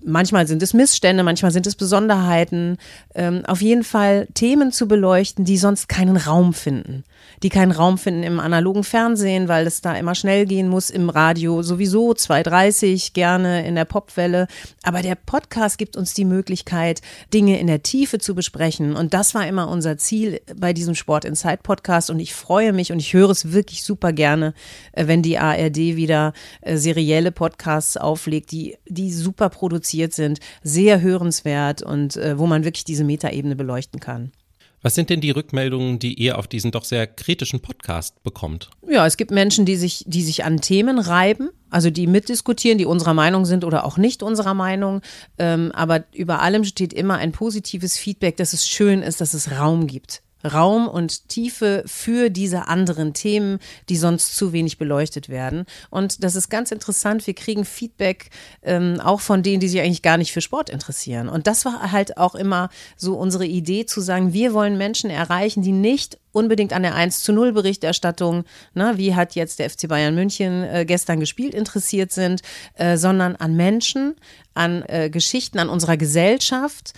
manchmal 0.05 0.47
sind 0.47 0.63
es 0.63 0.75
Missstände, 0.75 1.23
manchmal 1.23 1.51
sind 1.51 1.67
es 1.67 1.75
Besonderheiten, 1.75 2.79
ähm, 3.15 3.45
auf 3.47 3.61
jeden 3.61 3.85
Fall 3.85 4.27
Themen 4.35 4.73
zu 4.73 4.89
beleuchten, 4.89 5.45
die 5.45 5.59
sonst 5.59 5.89
keinen 5.89 6.17
Raum 6.17 6.55
finden. 6.55 7.05
Die 7.43 7.49
keinen 7.49 7.73
Raum 7.73 7.99
finden 7.99 8.23
im 8.23 8.41
analogen 8.41 8.85
Fernsehen, 8.85 9.49
weil 9.49 9.67
es 9.67 9.81
da 9.81 9.95
immer 9.97 10.15
schnell 10.15 10.47
gehen 10.47 10.69
muss, 10.69 10.91
im 10.91 11.11
Radio 11.11 11.63
sowieso 11.63 12.13
2.30, 12.13 13.13
gerne 13.13 13.67
in 13.67 13.75
der 13.75 13.85
Popwelle. 13.85 14.49
Aber 14.83 15.03
der 15.03 15.15
Podcast 15.15 15.79
gibt 15.79 15.97
uns 15.97 16.15
die 16.15 16.25
Möglichkeit, 16.25 17.01
Dinge 17.33 17.59
in 17.59 17.67
der 17.67 17.83
Tiefe 17.83 18.19
zu 18.19 18.35
besprechen. 18.35 18.97
Und 18.97 19.15
das 19.15 19.35
war 19.35 19.47
immer 19.47 19.69
unser 19.69 19.99
Ziel 19.99 20.41
bei 20.57 20.73
diesem 20.73 20.95
Sport 20.95 21.25
Inside 21.25 21.61
Podcast. 21.63 22.11
Und 22.11 22.21
ich 22.21 22.35
freue 22.35 22.73
mich 22.73 22.93
und 22.93 22.99
ich 22.99 23.13
höre 23.13 23.31
es 23.31 23.53
wirklich 23.53 23.85
super 23.85 24.13
gerne, 24.13 24.55
äh, 24.93 25.07
wenn 25.07 25.23
die 25.23 25.39
ARD 25.39 25.77
wieder 25.77 26.33
äh, 26.61 26.77
serielle 26.77 27.33
Podcasts 27.33 27.97
auflegt, 27.97 28.51
die, 28.53 28.77
die 28.87 29.13
super 29.13 29.49
produziert 29.49 30.13
sind, 30.13 30.41
sehr 30.63 31.01
hörenswert 31.01 31.83
und 31.83 32.17
äh, 32.17 32.39
wo 32.39 32.47
man 32.47 32.65
wirklich 32.65 32.85
diese 32.85 33.05
Metaebene 33.05 33.57
beleuchten 33.57 34.01
kann. 34.01 34.33
Was 34.81 34.95
sind 34.95 35.11
denn 35.11 35.21
die 35.21 35.31
Rückmeldungen, 35.31 35.99
die 35.99 36.15
ihr 36.15 36.39
auf 36.39 36.47
diesen 36.47 36.71
doch 36.71 36.85
sehr 36.85 37.07
kritischen 37.07 37.61
Podcast 37.61 38.23
bekommt? 38.23 38.71
Ja, 38.89 39.07
es 39.07 39.17
gibt 39.17 39.31
Menschen, 39.31 39.65
die 39.65 39.77
sich, 39.77 40.05
die 40.07 40.23
sich 40.23 40.45
an 40.45 40.61
Themen 40.61 40.99
reiben, 40.99 41.51
also 41.69 41.91
die 41.91 42.07
mitdiskutieren, 42.07 42.79
die 42.79 42.87
unserer 42.87 43.15
Meinung 43.15 43.45
sind 43.45 43.65
oder 43.65 43.85
auch 43.85 43.99
nicht 43.99 44.23
unserer 44.23 44.55
Meinung. 44.55 45.03
Ähm, 45.39 45.73
aber 45.73 46.05
über 46.15 46.41
allem 46.41 46.65
steht 46.65 46.93
immer 46.93 47.17
ein 47.17 47.33
positives 47.33 47.99
Feedback, 47.99 48.37
dass 48.37 48.53
es 48.53 48.69
schön 48.69 49.03
ist, 49.03 49.21
dass 49.21 49.35
es 49.35 49.51
Raum 49.51 49.87
gibt. 49.87 50.23
Raum 50.45 50.89
und 50.89 51.29
Tiefe 51.29 51.83
für 51.87 52.31
diese 52.31 52.69
anderen 52.69 53.13
Themen, 53.13 53.59
die 53.89 53.97
sonst 53.97 54.37
zu 54.37 54.53
wenig 54.53 54.79
beleuchtet 54.79 55.29
werden. 55.29 55.65
Und 55.91 56.23
das 56.23 56.37
ist 56.37 56.49
ganz 56.49 56.71
interessant. 56.71 57.27
Wir 57.27 57.35
kriegen 57.35 57.65
Feedback 57.65 58.31
ähm, 58.63 59.01
auch 59.01 59.21
von 59.21 59.43
denen, 59.43 59.61
die 59.61 59.69
sich 59.69 59.81
eigentlich 59.81 60.03
gar 60.03 60.17
nicht 60.17 60.33
für 60.33 60.41
Sport 60.41 60.71
interessieren. 60.71 61.29
Und 61.29 61.47
das 61.47 61.65
war 61.65 61.93
halt 61.93 62.17
auch 62.17 62.35
immer 62.35 62.71
so 62.97 63.15
unsere 63.15 63.47
Idee 63.47 63.87
zu 63.87 64.01
sagen, 64.01 64.33
wir 64.33 64.55
wollen 64.55 64.79
Menschen 64.79 65.11
erreichen, 65.11 65.63
die 65.63 65.73
nicht 65.73 66.19
unbedingt 66.33 66.73
an 66.73 66.83
der 66.83 66.95
1 66.95 67.23
zu 67.23 67.33
0 67.33 67.53
Berichterstattung, 67.53 68.45
ne, 68.75 68.95
wie 68.97 69.15
hat 69.15 69.35
jetzt 69.35 69.59
der 69.59 69.69
FC 69.71 69.89
Bayern 69.89 70.15
München 70.15 70.63
äh, 70.63 70.85
gestern 70.87 71.21
gespielt, 71.21 71.55
interessiert 71.55 72.13
sind, 72.13 72.43
äh, 72.75 72.97
sondern 72.97 73.37
an 73.37 73.57
Menschen, 73.57 74.15
an 74.55 74.85
äh, 74.87 75.11
Geschichten, 75.11 75.59
an 75.59 75.69
unserer 75.69 75.97
Gesellschaft, 75.97 76.93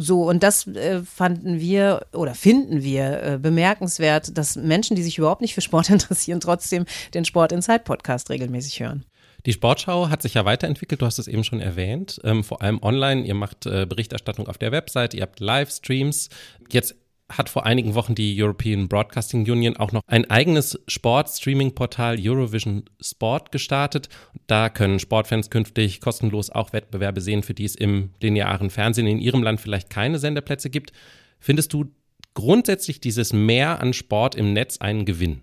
so, 0.00 0.22
und 0.28 0.44
das 0.44 0.68
äh, 0.68 1.02
fanden 1.02 1.58
wir 1.58 2.06
oder 2.12 2.36
finden 2.36 2.84
wir 2.84 3.22
äh, 3.22 3.38
bemerkenswert, 3.38 4.38
dass 4.38 4.54
Menschen, 4.54 4.94
die 4.94 5.02
sich 5.02 5.18
überhaupt 5.18 5.40
nicht 5.40 5.54
für 5.54 5.60
Sport 5.60 5.90
interessieren, 5.90 6.38
trotzdem 6.38 6.86
den 7.14 7.24
Sport 7.24 7.50
Inside 7.50 7.80
Podcast 7.80 8.30
regelmäßig 8.30 8.78
hören. 8.78 9.04
Die 9.44 9.52
Sportschau 9.52 10.08
hat 10.08 10.22
sich 10.22 10.34
ja 10.34 10.44
weiterentwickelt, 10.44 11.02
du 11.02 11.06
hast 11.06 11.18
es 11.18 11.26
eben 11.26 11.42
schon 11.42 11.60
erwähnt, 11.60 12.20
ähm, 12.22 12.44
vor 12.44 12.62
allem 12.62 12.80
online. 12.80 13.24
Ihr 13.26 13.34
macht 13.34 13.66
äh, 13.66 13.86
Berichterstattung 13.86 14.46
auf 14.46 14.56
der 14.56 14.70
Website, 14.70 15.14
ihr 15.14 15.22
habt 15.22 15.40
Livestreams. 15.40 16.28
Jetzt 16.70 16.94
hat 17.30 17.48
vor 17.48 17.66
einigen 17.66 17.94
Wochen 17.94 18.14
die 18.14 18.40
European 18.42 18.88
Broadcasting 18.88 19.48
Union 19.50 19.76
auch 19.76 19.92
noch 19.92 20.02
ein 20.06 20.30
eigenes 20.30 20.80
Sport-Streaming-Portal 20.88 22.16
Eurovision 22.18 22.84
Sport 23.00 23.52
gestartet. 23.52 24.08
Da 24.46 24.68
können 24.68 24.98
Sportfans 24.98 25.50
künftig 25.50 26.00
kostenlos 26.00 26.50
auch 26.50 26.72
Wettbewerbe 26.72 27.20
sehen, 27.20 27.42
für 27.42 27.54
die 27.54 27.64
es 27.64 27.74
im 27.74 28.10
linearen 28.20 28.70
Fernsehen 28.70 29.06
in 29.06 29.18
ihrem 29.18 29.42
Land 29.42 29.60
vielleicht 29.60 29.90
keine 29.90 30.18
Senderplätze 30.18 30.70
gibt. 30.70 30.92
Findest 31.38 31.72
du 31.72 31.86
grundsätzlich 32.34 33.00
dieses 33.00 33.32
Mehr 33.32 33.80
an 33.80 33.92
Sport 33.92 34.34
im 34.34 34.52
Netz 34.52 34.78
einen 34.78 35.04
Gewinn? 35.04 35.42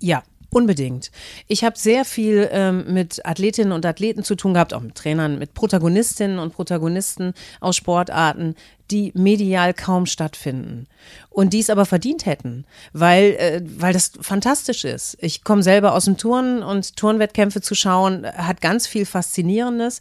Ja, 0.00 0.22
Unbedingt. 0.52 1.12
Ich 1.46 1.62
habe 1.62 1.78
sehr 1.78 2.04
viel 2.04 2.48
ähm, 2.50 2.92
mit 2.92 3.24
Athletinnen 3.24 3.72
und 3.72 3.86
Athleten 3.86 4.24
zu 4.24 4.34
tun 4.34 4.54
gehabt, 4.54 4.74
auch 4.74 4.80
mit 4.80 4.96
Trainern, 4.96 5.38
mit 5.38 5.54
Protagonistinnen 5.54 6.40
und 6.40 6.52
Protagonisten 6.52 7.34
aus 7.60 7.76
Sportarten, 7.76 8.56
die 8.90 9.12
medial 9.14 9.72
kaum 9.72 10.06
stattfinden 10.06 10.88
und 11.28 11.52
die 11.52 11.60
es 11.60 11.70
aber 11.70 11.86
verdient 11.86 12.26
hätten, 12.26 12.64
weil, 12.92 13.36
äh, 13.38 13.62
weil 13.76 13.92
das 13.92 14.12
fantastisch 14.20 14.84
ist. 14.84 15.16
Ich 15.20 15.44
komme 15.44 15.62
selber 15.62 15.94
aus 15.94 16.06
dem 16.06 16.16
Turnen 16.16 16.64
und 16.64 16.96
Turnwettkämpfe 16.96 17.60
zu 17.60 17.76
schauen 17.76 18.26
hat 18.26 18.60
ganz 18.60 18.88
viel 18.88 19.06
Faszinierendes. 19.06 20.00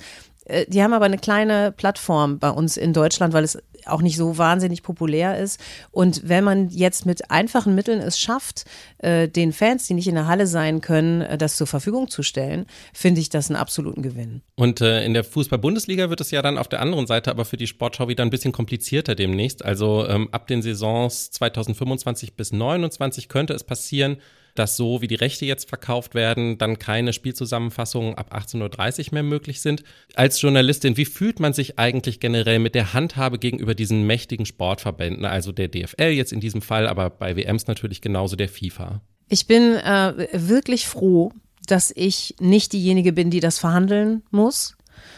Äh, 0.49 0.65
die 0.67 0.83
haben 0.83 0.93
aber 0.93 1.05
eine 1.05 1.17
kleine 1.17 1.71
Plattform 1.71 2.39
bei 2.39 2.49
uns 2.49 2.77
in 2.77 2.93
Deutschland, 2.93 3.33
weil 3.33 3.43
es 3.43 3.57
auch 3.85 4.01
nicht 4.01 4.17
so 4.17 4.37
wahnsinnig 4.37 4.83
populär 4.83 5.37
ist. 5.39 5.59
Und 5.91 6.27
wenn 6.27 6.43
man 6.43 6.69
jetzt 6.69 7.05
mit 7.05 7.31
einfachen 7.31 7.75
Mitteln 7.75 8.01
es 8.01 8.19
schafft, 8.19 8.65
äh, 8.97 9.27
den 9.27 9.53
Fans, 9.53 9.87
die 9.87 9.93
nicht 9.93 10.07
in 10.07 10.15
der 10.15 10.27
Halle 10.27 10.47
sein 10.47 10.81
können, 10.81 11.21
äh, 11.21 11.37
das 11.37 11.55
zur 11.55 11.67
Verfügung 11.67 12.09
zu 12.09 12.21
stellen, 12.21 12.65
finde 12.93 13.21
ich 13.21 13.29
das 13.29 13.49
einen 13.49 13.55
absoluten 13.55 14.01
Gewinn. 14.01 14.41
Und 14.55 14.81
in 14.81 15.13
der 15.13 15.23
Fußball-Bundesliga 15.23 16.09
wird 16.09 16.21
es 16.21 16.31
ja 16.31 16.41
dann 16.41 16.57
auf 16.57 16.67
der 16.67 16.81
anderen 16.81 17.07
Seite 17.07 17.31
aber 17.31 17.45
für 17.45 17.57
die 17.57 17.67
Sportschau 17.67 18.07
wieder 18.07 18.23
ein 18.23 18.29
bisschen 18.29 18.51
komplizierter 18.51 19.15
demnächst. 19.15 19.63
Also 19.63 20.05
ähm, 20.07 20.27
ab 20.31 20.47
den 20.47 20.61
Saisons 20.61 21.31
2025 21.31 22.35
bis 22.35 22.49
2029 22.49 23.29
könnte 23.29 23.53
es 23.53 23.63
passieren, 23.63 24.17
dass 24.59 24.75
so 24.75 25.01
wie 25.01 25.07
die 25.07 25.15
Rechte 25.15 25.45
jetzt 25.45 25.69
verkauft 25.69 26.13
werden, 26.13 26.57
dann 26.57 26.77
keine 26.77 27.13
Spielzusammenfassungen 27.13 28.15
ab 28.15 28.35
18.30 28.35 29.07
Uhr 29.07 29.13
mehr 29.13 29.23
möglich 29.23 29.61
sind. 29.61 29.83
Als 30.15 30.41
Journalistin, 30.41 30.97
wie 30.97 31.05
fühlt 31.05 31.39
man 31.39 31.53
sich 31.53 31.79
eigentlich 31.79 32.19
generell 32.19 32.59
mit 32.59 32.75
der 32.75 32.93
Handhabe 32.93 33.39
gegenüber 33.39 33.73
diesen 33.73 34.05
mächtigen 34.05 34.45
Sportverbänden, 34.45 35.23
also 35.23 35.53
der 35.53 35.69
DFL 35.69 36.09
jetzt 36.09 36.33
in 36.33 36.41
diesem 36.41 36.61
Fall, 36.61 36.87
aber 36.87 37.09
bei 37.09 37.37
WMs 37.37 37.67
natürlich 37.67 38.01
genauso 38.01 38.35
der 38.35 38.49
FIFA? 38.49 39.01
Ich 39.29 39.47
bin 39.47 39.75
äh, 39.77 40.27
wirklich 40.33 40.87
froh, 40.87 41.31
dass 41.67 41.93
ich 41.95 42.35
nicht 42.39 42.73
diejenige 42.73 43.13
bin, 43.13 43.29
die 43.29 43.39
das 43.39 43.59
verhandeln 43.59 44.23
muss. 44.31 44.75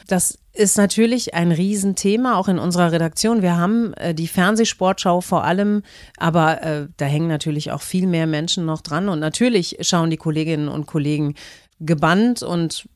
Das 0.07 0.37
ist 0.53 0.77
natürlich 0.77 1.33
ein 1.33 1.51
Riesenthema, 1.51 2.37
auch 2.37 2.47
in 2.47 2.59
unserer 2.59 2.91
Redaktion. 2.91 3.41
Wir 3.41 3.57
haben 3.57 3.93
äh, 3.93 4.13
die 4.13 4.27
Fernsehsportschau 4.27 5.21
vor 5.21 5.43
allem, 5.43 5.83
aber 6.17 6.61
äh, 6.61 6.87
da 6.97 7.05
hängen 7.05 7.27
natürlich 7.27 7.71
auch 7.71 7.81
viel 7.81 8.07
mehr 8.07 8.27
Menschen 8.27 8.65
noch 8.65 8.81
dran. 8.81 9.09
Und 9.09 9.19
natürlich 9.19 9.77
schauen 9.81 10.09
die 10.09 10.17
Kolleginnen 10.17 10.67
und 10.67 10.87
Kollegen 10.87 11.35
gebannt 11.79 12.43
und 12.43 12.87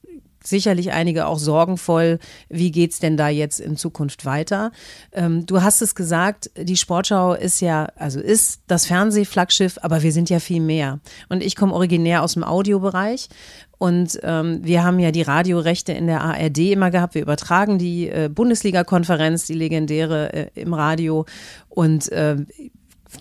sicherlich 0.47 0.91
einige 0.91 1.27
auch 1.27 1.39
sorgenvoll, 1.39 2.19
wie 2.49 2.71
geht's 2.71 2.99
denn 2.99 3.17
da 3.17 3.29
jetzt 3.29 3.59
in 3.59 3.77
Zukunft 3.77 4.25
weiter? 4.25 4.71
Ähm, 5.11 5.45
du 5.45 5.61
hast 5.61 5.81
es 5.81 5.95
gesagt, 5.95 6.51
die 6.57 6.77
Sportschau 6.77 7.33
ist 7.33 7.61
ja, 7.61 7.87
also 7.95 8.19
ist 8.19 8.61
das 8.67 8.85
Fernsehflaggschiff, 8.85 9.77
aber 9.81 10.03
wir 10.03 10.11
sind 10.11 10.29
ja 10.29 10.39
viel 10.39 10.61
mehr. 10.61 10.99
Und 11.29 11.43
ich 11.43 11.55
komme 11.55 11.73
originär 11.73 12.23
aus 12.23 12.33
dem 12.33 12.43
Audiobereich 12.43 13.29
und 13.77 14.19
ähm, 14.23 14.59
wir 14.63 14.83
haben 14.83 14.99
ja 14.99 15.11
die 15.11 15.21
Radiorechte 15.21 15.91
in 15.91 16.07
der 16.07 16.21
ARD 16.21 16.59
immer 16.59 16.91
gehabt. 16.91 17.15
Wir 17.15 17.21
übertragen 17.21 17.77
die 17.77 18.09
äh, 18.09 18.29
Bundesliga-Konferenz, 18.33 19.45
die 19.45 19.53
legendäre 19.53 20.33
äh, 20.33 20.47
im 20.55 20.73
Radio. 20.73 21.25
Und 21.69 22.11
äh, 22.11 22.37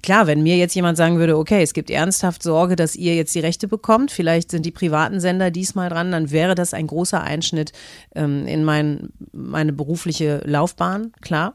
klar, 0.02 0.26
wenn 0.26 0.42
mir 0.42 0.56
jetzt 0.56 0.74
jemand 0.74 0.96
sagen 0.96 1.18
würde, 1.18 1.36
okay, 1.36 1.62
es 1.62 1.74
gibt 1.74 1.90
ernsthaft 1.90 2.42
Sorge, 2.42 2.76
dass 2.76 2.96
ihr 2.96 3.14
jetzt 3.14 3.34
die 3.34 3.40
Rechte 3.40 3.68
bekommt, 3.68 4.10
vielleicht 4.10 4.50
sind 4.50 4.66
die 4.66 4.70
privaten 4.70 5.20
Sender 5.20 5.50
diesmal 5.50 5.88
dran, 5.88 6.12
dann 6.12 6.30
wäre 6.30 6.54
das 6.54 6.74
ein 6.74 6.86
großer 6.86 7.22
Einschnitt 7.22 7.72
ähm, 8.14 8.46
in 8.46 8.64
mein, 8.64 9.10
meine 9.32 9.72
berufliche 9.72 10.42
Laufbahn, 10.44 11.12
klar. 11.20 11.54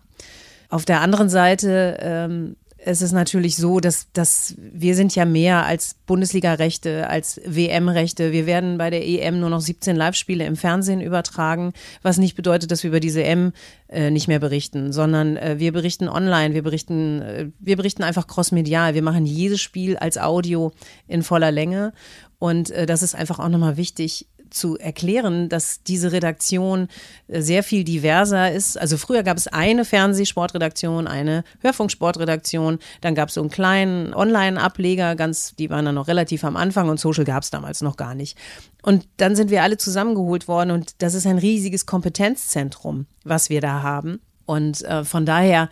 Auf 0.69 0.85
der 0.85 1.01
anderen 1.01 1.29
Seite 1.29 1.97
ähm, 1.99 2.55
es 2.85 3.01
ist 3.01 3.11
natürlich 3.11 3.57
so, 3.57 3.79
dass, 3.79 4.07
dass 4.13 4.55
wir 4.57 4.95
sind 4.95 5.13
ja 5.15 5.25
mehr 5.25 5.65
als 5.65 5.95
Bundesliga-Rechte, 6.05 7.09
als 7.09 7.41
WM-Rechte. 7.45 8.31
Wir 8.31 8.45
werden 8.45 8.77
bei 8.77 8.89
der 8.89 9.05
EM 9.05 9.39
nur 9.39 9.49
noch 9.49 9.59
17 9.59 9.95
Live-Spiele 9.95 10.45
im 10.45 10.55
Fernsehen 10.55 11.01
übertragen, 11.01 11.73
was 12.01 12.17
nicht 12.17 12.35
bedeutet, 12.35 12.71
dass 12.71 12.83
wir 12.83 12.89
über 12.89 12.99
diese 12.99 13.23
EM 13.23 13.51
äh, 13.89 14.11
nicht 14.11 14.27
mehr 14.27 14.39
berichten, 14.39 14.93
sondern 14.93 15.35
äh, 15.37 15.55
wir 15.59 15.73
berichten 15.73 16.07
online, 16.07 16.53
wir 16.53 16.63
berichten, 16.63 17.21
äh, 17.21 17.47
wir 17.59 17.75
berichten 17.75 18.03
einfach 18.03 18.27
crossmedial. 18.27 18.93
Wir 18.93 19.03
machen 19.03 19.25
jedes 19.25 19.61
Spiel 19.61 19.97
als 19.97 20.17
Audio 20.17 20.71
in 21.07 21.21
voller 21.21 21.51
Länge. 21.51 21.91
Und 22.39 22.71
äh, 22.71 22.85
das 22.85 23.03
ist 23.03 23.13
einfach 23.13 23.39
auch 23.39 23.49
nochmal 23.49 23.75
wichtig, 23.75 24.27
zu 24.49 24.77
erklären, 24.77 25.49
dass 25.49 25.83
diese 25.83 26.11
Redaktion 26.11 26.87
äh, 27.27 27.41
sehr 27.41 27.63
viel 27.63 27.83
diverser 27.83 28.51
ist. 28.51 28.77
Also 28.77 28.97
früher 28.97 29.23
gab 29.23 29.37
es 29.37 29.47
eine 29.47 29.85
Fernsehsportredaktion, 29.85 31.07
eine 31.07 31.43
Hörfunksportredaktion, 31.61 32.79
dann 33.01 33.15
gab 33.15 33.29
es 33.29 33.35
so 33.35 33.41
einen 33.41 33.49
kleinen 33.49 34.13
Online-Ableger, 34.13 35.15
ganz, 35.15 35.55
die 35.55 35.69
waren 35.69 35.85
dann 35.85 35.95
noch 35.95 36.07
relativ 36.07 36.43
am 36.43 36.57
Anfang 36.57 36.89
und 36.89 36.99
Social 36.99 37.25
gab 37.25 37.43
es 37.43 37.49
damals 37.49 37.81
noch 37.81 37.97
gar 37.97 38.15
nicht. 38.15 38.37
Und 38.81 39.07
dann 39.17 39.35
sind 39.35 39.51
wir 39.51 39.63
alle 39.63 39.77
zusammengeholt 39.77 40.47
worden 40.47 40.71
und 40.71 41.01
das 41.01 41.13
ist 41.13 41.27
ein 41.27 41.37
riesiges 41.37 41.85
Kompetenzzentrum, 41.85 43.05
was 43.23 43.49
wir 43.49 43.61
da 43.61 43.83
haben. 43.83 44.19
Und 44.45 44.83
äh, 44.83 45.03
von 45.03 45.25
daher 45.25 45.69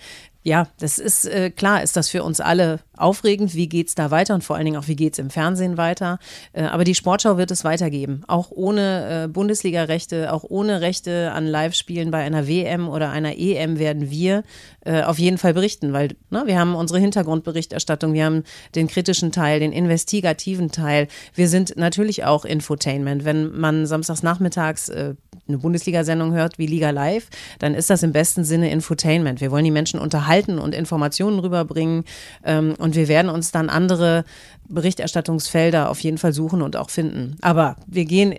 ja, 0.48 0.70
das 0.80 0.98
ist 0.98 1.25
äh, 1.25 1.50
klar, 1.50 1.84
ist 1.84 1.98
das 1.98 2.08
für 2.08 2.24
uns 2.24 2.39
alle 2.39 2.80
aufregend. 2.96 3.54
Wie 3.54 3.68
geht 3.68 3.89
es 3.89 3.96
da 3.96 4.12
weiter 4.12 4.34
und 4.34 4.46
vor 4.46 4.56
allen 4.56 4.63
Dingen 4.63 4.77
auch, 4.77 4.88
wie 4.88 4.96
geht 4.96 5.12
es 5.12 5.20
im 5.20 5.30
Fernsehen 5.30 5.75
weiter? 5.75 6.20
Äh, 6.54 6.63
aber 6.63 6.86
die 6.86 6.96
Sportschau 6.96 7.38
wird 7.38 7.51
es 7.51 7.66
weitergeben. 7.66 8.24
Auch 8.27 8.50
ohne 8.51 9.25
äh, 9.25 9.27
Bundesliga-Rechte, 9.27 10.32
auch 10.32 10.46
ohne 10.48 10.80
Rechte 10.80 11.34
an 11.34 11.48
Live-Spielen 11.48 12.12
bei 12.12 12.24
einer 12.24 12.48
WM 12.48 12.88
oder 12.88 13.10
einer 13.10 13.38
EM 13.38 13.77
werden 13.77 14.10
wir 14.10 14.44
äh, 14.86 15.01
auf 15.01 15.20
jeden 15.20 15.38
Fall 15.38 15.54
berichten, 15.54 15.92
weil 15.92 16.16
ne, 16.30 16.44
wir 16.46 16.58
haben 16.58 16.75
unsere 16.75 17.00
Hintergrundberichterstattung, 17.01 18.13
wir 18.13 18.24
haben 18.24 18.44
den 18.74 18.88
kritischen 18.88 19.34
Teil, 19.34 19.60
den 19.60 19.74
investigativen 19.74 20.72
Teil. 20.72 21.10
Wir 21.34 21.50
sind 21.50 21.75
natürlich 21.75 22.24
auch 22.24 22.46
Infotainment. 22.46 23.25
Wenn 23.25 23.51
man 23.51 23.86
samstags 23.86 24.24
nachmittags 24.24 24.88
äh, 24.88 25.16
eine 25.48 25.58
Bundesliga-Sendung 25.58 26.34
hört 26.34 26.58
wie 26.58 26.68
Liga 26.68 26.89
Live, 26.89 27.27
dann 27.60 27.74
ist 27.74 27.89
das 27.89 28.04
im 28.04 28.12
besten 28.12 28.44
Sinne 28.44 28.72
Infotainment. 28.72 29.42
Wir 29.42 29.51
wollen 29.51 29.66
die 29.66 29.72
Menschen 29.72 30.00
unterhalten 30.00 30.60
und 30.60 30.75
Informationen 30.75 31.39
rüberbringen 31.39 32.04
ähm, 32.44 32.75
und 32.77 32.96
wir 32.96 33.08
werden 33.08 33.30
uns 33.30 33.51
dann 33.51 33.70
andere 33.70 34.25
Berichterstattungsfelder 34.70 35.89
auf 35.89 36.00
jeden 36.01 36.18
Fall 36.18 36.34
suchen 36.34 36.62
und 36.62 36.75
auch 36.75 36.89
finden. 36.89 37.38
Aber 37.42 37.77
wir 37.88 38.06
gehen 38.06 38.36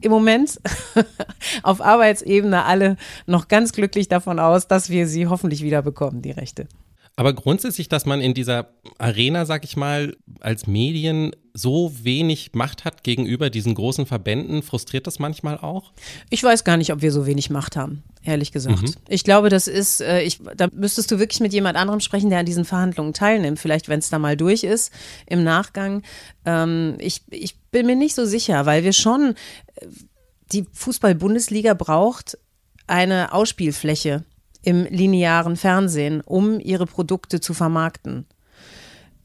im 0.00 0.10
Moment 0.10 0.60
auf 1.62 1.80
Arbeitsebene 1.80 2.64
alle 2.64 2.96
noch 3.26 3.48
ganz 3.48 3.72
glücklich 3.72 4.08
davon 4.08 4.38
aus, 4.38 4.68
dass 4.68 4.90
wir 4.90 5.06
sie 5.06 5.26
hoffentlich 5.26 5.62
wieder 5.62 5.82
bekommen, 5.82 6.22
die 6.22 6.32
Rechte. 6.32 6.66
Aber 7.14 7.34
grundsätzlich, 7.34 7.88
dass 7.88 8.06
man 8.06 8.22
in 8.22 8.32
dieser 8.32 8.70
Arena, 8.98 9.44
sag 9.44 9.64
ich 9.64 9.76
mal, 9.76 10.16
als 10.40 10.66
Medien 10.66 11.36
so 11.52 11.92
wenig 12.02 12.52
Macht 12.54 12.86
hat 12.86 13.04
gegenüber 13.04 13.50
diesen 13.50 13.74
großen 13.74 14.06
Verbänden, 14.06 14.62
frustriert 14.62 15.06
das 15.06 15.18
manchmal 15.18 15.58
auch? 15.58 15.92
Ich 16.30 16.42
weiß 16.42 16.64
gar 16.64 16.78
nicht, 16.78 16.90
ob 16.90 17.02
wir 17.02 17.12
so 17.12 17.26
wenig 17.26 17.50
Macht 17.50 17.76
haben, 17.76 18.02
ehrlich 18.22 18.50
gesagt. 18.50 18.82
Mhm. 18.82 18.94
Ich 19.08 19.24
glaube, 19.24 19.50
das 19.50 19.68
ist, 19.68 20.00
äh, 20.00 20.22
ich, 20.22 20.40
da 20.56 20.68
müsstest 20.72 21.10
du 21.10 21.18
wirklich 21.18 21.40
mit 21.40 21.52
jemand 21.52 21.76
anderem 21.76 22.00
sprechen, 22.00 22.30
der 22.30 22.38
an 22.38 22.46
diesen 22.46 22.64
Verhandlungen 22.64 23.12
teilnimmt. 23.12 23.58
Vielleicht, 23.58 23.90
wenn 23.90 23.98
es 23.98 24.08
da 24.08 24.18
mal 24.18 24.36
durch 24.36 24.64
ist 24.64 24.90
im 25.26 25.44
Nachgang. 25.44 26.02
Ähm, 26.46 26.96
ich, 26.98 27.22
ich 27.28 27.58
bin 27.70 27.84
mir 27.84 27.96
nicht 27.96 28.14
so 28.14 28.24
sicher, 28.24 28.64
weil 28.64 28.84
wir 28.84 28.94
schon, 28.94 29.34
äh, 29.74 29.86
die 30.52 30.64
Fußball-Bundesliga 30.72 31.74
braucht 31.74 32.38
eine 32.86 33.32
Ausspielfläche 33.32 34.24
im 34.62 34.84
linearen 34.84 35.56
Fernsehen, 35.56 36.20
um 36.20 36.60
ihre 36.60 36.86
Produkte 36.86 37.40
zu 37.40 37.54
vermarkten. 37.54 38.26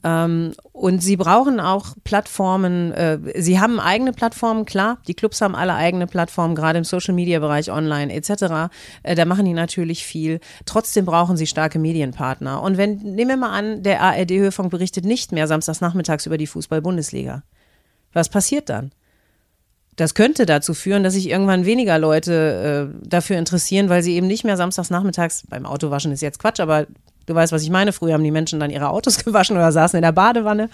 Ähm, 0.04 0.54
und 0.74 1.02
sie 1.02 1.18
brauchen 1.18 1.60
auch 1.60 1.96
Plattformen. 2.04 2.92
Äh, 2.94 3.42
sie 3.42 3.60
haben 3.60 3.80
eigene 3.80 4.14
Plattformen, 4.14 4.66
klar. 4.66 5.00
Die 5.08 5.14
Clubs 5.14 5.42
haben 5.42 5.56
alle 5.56 5.74
eigene 5.74 6.08
Plattformen, 6.08 6.56
gerade 6.56 6.78
im 6.78 6.84
Social 6.84 7.14
Media 7.14 7.40
Bereich, 7.40 7.72
online 7.72 8.14
etc. 8.14 8.72
Äh, 9.04 9.16
da 9.16 9.26
machen 9.26 9.46
die 9.46 9.54
natürlich 9.54 10.06
viel. 10.06 10.40
Trotzdem 10.66 11.06
brauchen 11.06 11.36
sie 11.36 11.48
starke 11.48 11.80
Medienpartner. 11.80 12.62
Und 12.62 12.78
wenn, 12.78 12.98
nehmen 12.98 13.30
wir 13.30 13.38
mal 13.38 13.58
an, 13.58 13.84
der 13.84 14.02
ARD-Hörfunk 14.02 14.70
berichtet 14.70 15.04
nicht 15.04 15.32
mehr 15.32 15.48
samstags 15.48 15.82
nachmittags 15.82 16.26
über 16.26 16.38
die 16.38 16.48
Fußball-Bundesliga. 16.48 17.44
Was 18.14 18.30
passiert 18.30 18.70
dann? 18.70 18.92
Das 19.98 20.14
könnte 20.14 20.46
dazu 20.46 20.74
führen, 20.74 21.04
dass 21.04 21.16
sich 21.16 21.28
irgendwann 21.28 21.66
weniger 21.66 21.98
Leute 21.98 22.92
äh, 23.04 23.08
dafür 23.10 23.38
interessieren, 23.38 23.90
weil 23.90 24.04
sie 24.04 24.16
eben 24.16 24.28
nicht 24.28 24.44
mehr 24.44 24.56
samstags 24.56 24.92
nachmittags, 24.92 25.44
beim 25.50 25.66
Autowaschen 25.66 26.12
ist 26.12 26.22
jetzt 26.22 26.40
Quatsch, 26.40 26.60
aber 26.60 26.86
Du 27.28 27.36
weißt, 27.36 27.52
was 27.52 27.62
ich 27.62 27.70
meine. 27.70 27.92
Früher 27.92 28.14
haben 28.14 28.24
die 28.24 28.32
Menschen 28.32 28.60
dann 28.60 28.72
ihre 28.72 28.90
Autos 28.90 29.18
gewaschen 29.24 29.56
oder 29.56 29.72
saßen 29.72 29.98
in 29.98 30.02
der 30.02 30.14
Badewanne 30.14 30.70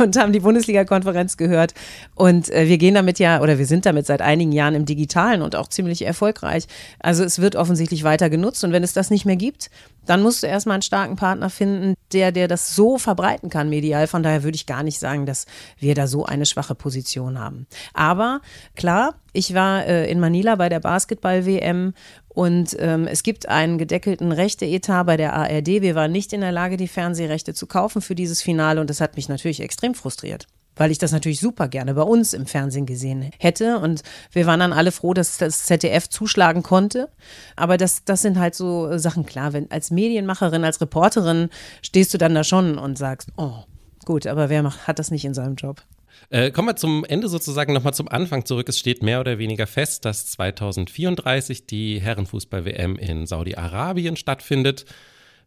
und 0.00 0.18
haben 0.18 0.32
die 0.32 0.40
Bundesliga-Konferenz 0.40 1.36
gehört. 1.36 1.74
Und 2.14 2.50
äh, 2.50 2.66
wir 2.66 2.78
gehen 2.78 2.94
damit 2.94 3.18
ja, 3.18 3.40
oder 3.40 3.58
wir 3.58 3.66
sind 3.66 3.86
damit 3.86 4.06
seit 4.06 4.22
einigen 4.22 4.52
Jahren 4.52 4.74
im 4.74 4.86
Digitalen 4.86 5.42
und 5.42 5.54
auch 5.54 5.68
ziemlich 5.68 6.02
erfolgreich. 6.02 6.66
Also 6.98 7.22
es 7.22 7.40
wird 7.40 7.56
offensichtlich 7.56 8.04
weiter 8.04 8.30
genutzt. 8.30 8.64
Und 8.64 8.72
wenn 8.72 8.82
es 8.82 8.94
das 8.94 9.10
nicht 9.10 9.26
mehr 9.26 9.36
gibt, 9.36 9.70
dann 10.06 10.22
musst 10.22 10.42
du 10.42 10.46
erstmal 10.46 10.74
einen 10.74 10.82
starken 10.82 11.16
Partner 11.16 11.50
finden, 11.50 11.94
der, 12.12 12.32
der 12.32 12.48
das 12.48 12.74
so 12.74 12.96
verbreiten 12.96 13.50
kann 13.50 13.68
medial. 13.68 14.06
Von 14.06 14.22
daher 14.22 14.42
würde 14.42 14.56
ich 14.56 14.66
gar 14.66 14.82
nicht 14.82 14.98
sagen, 14.98 15.26
dass 15.26 15.46
wir 15.78 15.94
da 15.94 16.06
so 16.06 16.24
eine 16.24 16.46
schwache 16.46 16.74
Position 16.74 17.38
haben. 17.38 17.66
Aber 17.92 18.40
klar, 18.74 19.14
ich 19.32 19.54
war 19.54 19.86
äh, 19.86 20.10
in 20.10 20.20
Manila 20.20 20.56
bei 20.56 20.68
der 20.68 20.80
Basketball-WM 20.80 21.94
und 22.34 22.76
ähm, 22.78 23.06
es 23.06 23.22
gibt 23.22 23.48
einen 23.48 23.78
gedeckelten 23.78 24.32
Rechteetat 24.32 25.06
bei 25.06 25.16
der 25.16 25.34
ARD. 25.34 25.82
Wir 25.82 25.94
waren 25.94 26.12
nicht 26.12 26.32
in 26.32 26.40
der 26.40 26.52
Lage, 26.52 26.76
die 26.76 26.88
Fernsehrechte 26.88 27.52
zu 27.52 27.66
kaufen 27.66 28.00
für 28.00 28.14
dieses 28.14 28.40
Finale 28.40 28.80
und 28.80 28.88
das 28.88 29.00
hat 29.00 29.16
mich 29.16 29.28
natürlich 29.28 29.60
extrem 29.60 29.94
frustriert 29.94 30.46
weil 30.76 30.90
ich 30.90 30.98
das 30.98 31.12
natürlich 31.12 31.40
super 31.40 31.68
gerne 31.68 31.94
bei 31.94 32.02
uns 32.02 32.32
im 32.32 32.46
Fernsehen 32.46 32.86
gesehen 32.86 33.30
hätte. 33.38 33.78
Und 33.78 34.02
wir 34.30 34.46
waren 34.46 34.60
dann 34.60 34.72
alle 34.72 34.92
froh, 34.92 35.12
dass 35.14 35.38
das 35.38 35.64
ZDF 35.64 36.08
zuschlagen 36.08 36.62
konnte. 36.62 37.08
Aber 37.56 37.76
das, 37.76 38.04
das 38.04 38.22
sind 38.22 38.38
halt 38.38 38.54
so 38.54 38.96
Sachen, 38.98 39.26
klar, 39.26 39.52
wenn 39.52 39.70
als 39.70 39.90
Medienmacherin, 39.90 40.64
als 40.64 40.80
Reporterin 40.80 41.50
stehst 41.82 42.14
du 42.14 42.18
dann 42.18 42.34
da 42.34 42.44
schon 42.44 42.78
und 42.78 42.96
sagst, 42.96 43.28
oh, 43.36 43.64
gut, 44.04 44.26
aber 44.26 44.48
wer 44.48 44.62
macht, 44.62 44.86
hat 44.86 44.98
das 44.98 45.10
nicht 45.10 45.24
in 45.24 45.34
seinem 45.34 45.56
Job? 45.56 45.82
Äh, 46.30 46.50
kommen 46.50 46.68
wir 46.68 46.76
zum 46.76 47.04
Ende 47.04 47.28
sozusagen 47.28 47.72
nochmal 47.72 47.94
zum 47.94 48.08
Anfang 48.08 48.44
zurück. 48.44 48.68
Es 48.68 48.78
steht 48.78 49.02
mehr 49.02 49.20
oder 49.20 49.38
weniger 49.38 49.66
fest, 49.66 50.04
dass 50.04 50.26
2034 50.26 51.66
die 51.66 52.00
Herrenfußball-WM 52.00 52.96
in 52.96 53.26
Saudi-Arabien 53.26 54.16
stattfindet. 54.16 54.84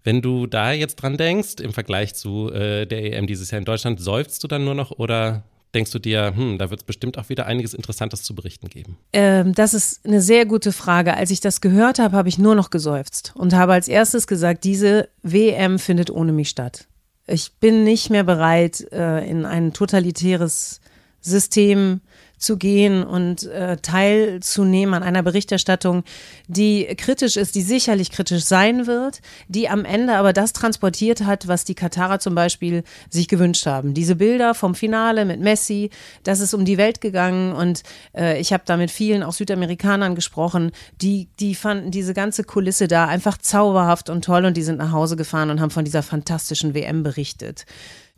Wenn 0.04 0.22
du 0.22 0.46
da 0.46 0.72
jetzt 0.72 0.98
dran 0.98 1.18
denkst, 1.18 1.56
im 1.62 1.74
Vergleich 1.74 2.14
zu 2.14 2.52
äh, 2.52 2.86
der 2.86 3.14
EM 3.14 3.26
dieses 3.26 3.50
Jahr 3.50 3.60
in 3.60 3.66
Deutschland, 3.66 4.00
seufzt 4.00 4.44
du 4.44 4.48
dann 4.48 4.64
nur 4.64 4.76
noch 4.76 4.92
oder 4.92 5.44
denkst 5.76 5.92
du 5.92 6.00
dir, 6.00 6.34
hm, 6.36 6.58
da 6.58 6.70
wird 6.70 6.82
es 6.82 6.86
bestimmt 6.86 7.18
auch 7.18 7.30
wieder 7.30 7.46
einiges 7.46 7.74
Interessantes 7.74 8.24
zu 8.24 8.34
berichten 8.34 8.70
geben? 8.70 8.98
Ähm, 9.14 9.54
das 9.54 9.74
ist 9.74 10.06
eine 10.06 10.22
sehr 10.22 10.46
gute 10.46 10.72
Frage. 10.72 11.16
Als 11.16 11.32
ich 11.32 11.42
das 11.42 11.62
gehört 11.62 12.00
habe, 12.00 12.16
habe 12.16 12.30
ich 12.30 12.38
nur 12.38 12.56
noch 12.56 12.70
geseufzt 12.70 13.34
und 13.36 13.54
habe 13.54 13.74
als 13.74 13.88
erstes 13.88 14.26
gesagt, 14.26 14.64
diese 14.64 15.10
WM 15.22 15.78
findet 15.78 16.10
ohne 16.10 16.32
mich 16.32 16.50
statt. 16.50 16.88
Ich 17.28 17.54
bin 17.60 17.84
nicht 17.84 18.10
mehr 18.10 18.24
bereit, 18.24 18.88
äh, 18.92 19.28
in 19.28 19.46
ein 19.46 19.74
totalitäres 19.74 20.80
System 21.22 22.02
zu 22.38 22.58
gehen 22.58 23.04
und 23.04 23.44
äh, 23.44 23.78
teilzunehmen 23.78 24.94
an 24.94 25.04
einer 25.04 25.24
Berichterstattung, 25.24 26.04
die 26.48 26.86
kritisch 26.98 27.38
ist, 27.38 27.56
die 27.56 27.62
sicherlich 27.62 28.12
kritisch 28.12 28.44
sein 28.44 28.88
wird, 28.88 29.22
die 29.48 29.70
am 29.70 29.86
Ende 29.86 30.16
aber 30.16 30.34
das 30.34 30.54
transportiert 30.54 31.26
hat, 31.26 31.48
was 31.48 31.64
die 31.64 31.76
Katarer 31.76 32.20
zum 32.20 32.36
Beispiel 32.36 32.84
sich 33.10 33.28
gewünscht 33.28 33.66
haben. 33.66 33.94
Diese 33.94 34.16
Bilder 34.16 34.54
vom 34.54 34.76
Finale 34.76 35.26
mit 35.26 35.40
Messi, 35.40 35.90
das 36.24 36.40
ist 36.40 36.54
um 36.54 36.66
die 36.66 36.78
Welt 36.78 37.02
gegangen 37.02 37.54
und 37.54 37.84
äh, 38.16 38.40
ich 38.40 38.54
habe 38.54 38.64
da 38.66 38.78
mit 38.78 38.92
vielen 38.92 39.24
auch 39.24 39.34
Südamerikanern 39.34 40.16
gesprochen, 40.16 40.72
die, 41.02 41.28
die 41.40 41.56
fanden 41.56 41.92
diese 41.92 42.14
ganze 42.14 42.44
Kulisse 42.44 42.88
da 42.88 43.08
einfach 43.08 43.38
zauberhaft 43.38 44.10
und 44.10 44.26
toll 44.26 44.46
und 44.46 44.58
die 44.58 44.64
sind 44.64 44.78
nach 44.78 44.92
Hause 44.92 45.16
gefahren 45.16 45.50
und 45.50 45.62
haben 45.62 45.72
von 45.72 45.86
dieser 45.86 46.04
fantastischen 46.04 46.74
WM 46.74 47.04
berichtet. 47.04 47.66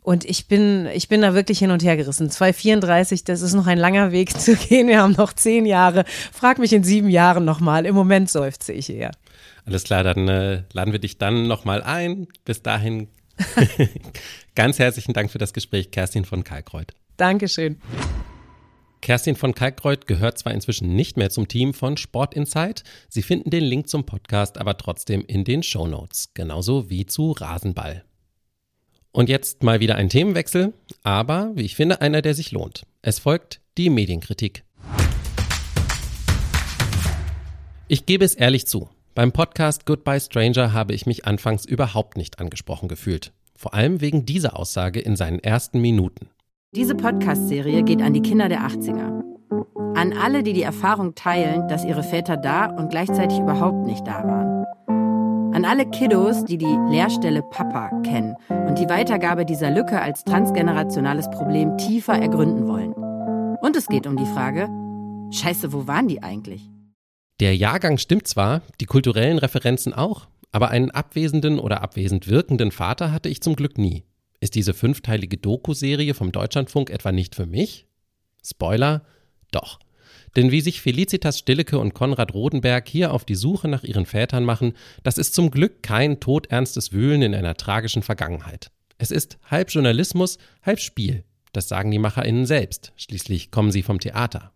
Und 0.08 0.24
ich 0.24 0.48
bin, 0.48 0.86
ich 0.94 1.08
bin 1.08 1.20
da 1.20 1.34
wirklich 1.34 1.58
hin 1.58 1.70
und 1.70 1.82
her 1.82 1.94
gerissen. 1.98 2.30
234, 2.30 3.24
das 3.24 3.42
ist 3.42 3.52
noch 3.52 3.66
ein 3.66 3.76
langer 3.76 4.10
Weg 4.10 4.40
zu 4.40 4.56
gehen. 4.56 4.88
Wir 4.88 5.02
haben 5.02 5.12
noch 5.12 5.34
zehn 5.34 5.66
Jahre. 5.66 6.06
Frag 6.32 6.58
mich 6.58 6.72
in 6.72 6.82
sieben 6.82 7.10
Jahren 7.10 7.44
nochmal. 7.44 7.84
Im 7.84 7.94
Moment 7.94 8.30
seufze 8.30 8.72
ich 8.72 8.88
eher. 8.88 9.10
Alles 9.66 9.84
klar, 9.84 10.04
dann 10.04 10.26
äh, 10.26 10.62
laden 10.72 10.92
wir 10.92 10.98
dich 10.98 11.18
dann 11.18 11.46
nochmal 11.46 11.82
ein. 11.82 12.26
Bis 12.46 12.62
dahin 12.62 13.08
ganz 14.54 14.78
herzlichen 14.78 15.12
Dank 15.12 15.30
für 15.30 15.36
das 15.36 15.52
Gespräch, 15.52 15.90
Kerstin 15.90 16.24
von 16.24 16.42
Kalkreuth. 16.42 16.94
Dankeschön. 17.18 17.78
Kerstin 19.02 19.36
von 19.36 19.54
Kalkreuth 19.54 20.06
gehört 20.06 20.38
zwar 20.38 20.54
inzwischen 20.54 20.96
nicht 20.96 21.18
mehr 21.18 21.28
zum 21.28 21.48
Team 21.48 21.74
von 21.74 21.98
Sport 21.98 22.32
Insight, 22.32 22.82
Sie 23.10 23.20
finden 23.20 23.50
den 23.50 23.62
Link 23.62 23.90
zum 23.90 24.06
Podcast 24.06 24.56
aber 24.56 24.78
trotzdem 24.78 25.22
in 25.26 25.44
den 25.44 25.62
Show 25.62 25.86
Notes, 25.86 26.30
genauso 26.32 26.88
wie 26.88 27.04
zu 27.04 27.32
Rasenball. 27.32 28.04
Und 29.18 29.28
jetzt 29.28 29.64
mal 29.64 29.80
wieder 29.80 29.96
ein 29.96 30.08
Themenwechsel, 30.08 30.74
aber 31.02 31.50
wie 31.56 31.64
ich 31.64 31.74
finde, 31.74 32.00
einer, 32.00 32.22
der 32.22 32.34
sich 32.34 32.52
lohnt. 32.52 32.84
Es 33.02 33.18
folgt 33.18 33.60
die 33.76 33.90
Medienkritik. 33.90 34.62
Ich 37.88 38.06
gebe 38.06 38.24
es 38.24 38.34
ehrlich 38.34 38.68
zu. 38.68 38.88
Beim 39.16 39.32
Podcast 39.32 39.86
Goodbye 39.86 40.20
Stranger 40.20 40.72
habe 40.72 40.94
ich 40.94 41.04
mich 41.04 41.26
anfangs 41.26 41.64
überhaupt 41.64 42.16
nicht 42.16 42.38
angesprochen 42.38 42.88
gefühlt. 42.88 43.32
Vor 43.56 43.74
allem 43.74 44.00
wegen 44.00 44.24
dieser 44.24 44.56
Aussage 44.56 45.00
in 45.00 45.16
seinen 45.16 45.40
ersten 45.40 45.80
Minuten. 45.80 46.28
Diese 46.76 46.94
Podcast-Serie 46.94 47.82
geht 47.82 48.02
an 48.02 48.12
die 48.12 48.22
Kinder 48.22 48.48
der 48.48 48.60
80er. 48.60 49.20
An 49.96 50.12
alle, 50.12 50.44
die 50.44 50.52
die 50.52 50.62
Erfahrung 50.62 51.16
teilen, 51.16 51.66
dass 51.66 51.84
ihre 51.84 52.04
Väter 52.04 52.36
da 52.36 52.66
und 52.66 52.90
gleichzeitig 52.90 53.40
überhaupt 53.40 53.84
nicht 53.84 54.06
da 54.06 54.22
waren. 54.22 54.97
An 55.52 55.64
alle 55.64 55.88
Kiddos, 55.90 56.44
die 56.44 56.58
die 56.58 56.76
Lehrstelle 56.90 57.42
Papa 57.42 57.90
kennen 58.02 58.36
und 58.48 58.78
die 58.78 58.88
Weitergabe 58.88 59.44
dieser 59.44 59.70
Lücke 59.70 60.00
als 60.00 60.22
transgenerationales 60.24 61.30
Problem 61.30 61.76
tiefer 61.78 62.12
ergründen 62.12 62.68
wollen. 62.68 62.92
Und 62.92 63.74
es 63.74 63.86
geht 63.86 64.06
um 64.06 64.16
die 64.16 64.26
Frage, 64.26 64.68
scheiße, 65.32 65.72
wo 65.72 65.86
waren 65.86 66.06
die 66.06 66.22
eigentlich? 66.22 66.68
Der 67.40 67.56
Jahrgang 67.56 67.98
stimmt 67.98 68.28
zwar, 68.28 68.62
die 68.80 68.84
kulturellen 68.84 69.38
Referenzen 69.38 69.94
auch, 69.94 70.28
aber 70.52 70.68
einen 70.68 70.90
abwesenden 70.90 71.58
oder 71.58 71.82
abwesend 71.82 72.28
wirkenden 72.28 72.70
Vater 72.70 73.10
hatte 73.10 73.28
ich 73.28 73.40
zum 73.40 73.56
Glück 73.56 73.78
nie. 73.78 74.04
Ist 74.40 74.54
diese 74.54 74.74
fünfteilige 74.74 75.38
Doku-Serie 75.38 76.14
vom 76.14 76.30
Deutschlandfunk 76.30 76.90
etwa 76.90 77.10
nicht 77.10 77.34
für 77.34 77.46
mich? 77.46 77.86
Spoiler, 78.44 79.02
doch. 79.50 79.78
Denn 80.38 80.52
wie 80.52 80.60
sich 80.60 80.80
Felicitas 80.80 81.40
Stillecke 81.40 81.80
und 81.80 81.94
Konrad 81.94 82.32
Rodenberg 82.32 82.88
hier 82.88 83.12
auf 83.12 83.24
die 83.24 83.34
Suche 83.34 83.66
nach 83.66 83.82
ihren 83.82 84.06
Vätern 84.06 84.44
machen, 84.44 84.74
das 85.02 85.18
ist 85.18 85.34
zum 85.34 85.50
Glück 85.50 85.82
kein 85.82 86.20
todernstes 86.20 86.92
Wühlen 86.92 87.22
in 87.22 87.34
einer 87.34 87.56
tragischen 87.56 88.04
Vergangenheit. 88.04 88.70
Es 88.98 89.10
ist 89.10 89.36
halb 89.50 89.72
Journalismus, 89.72 90.38
halb 90.62 90.78
Spiel. 90.78 91.24
Das 91.52 91.66
sagen 91.66 91.90
die 91.90 91.98
MacherInnen 91.98 92.46
selbst. 92.46 92.92
Schließlich 92.94 93.50
kommen 93.50 93.72
sie 93.72 93.82
vom 93.82 93.98
Theater. 93.98 94.52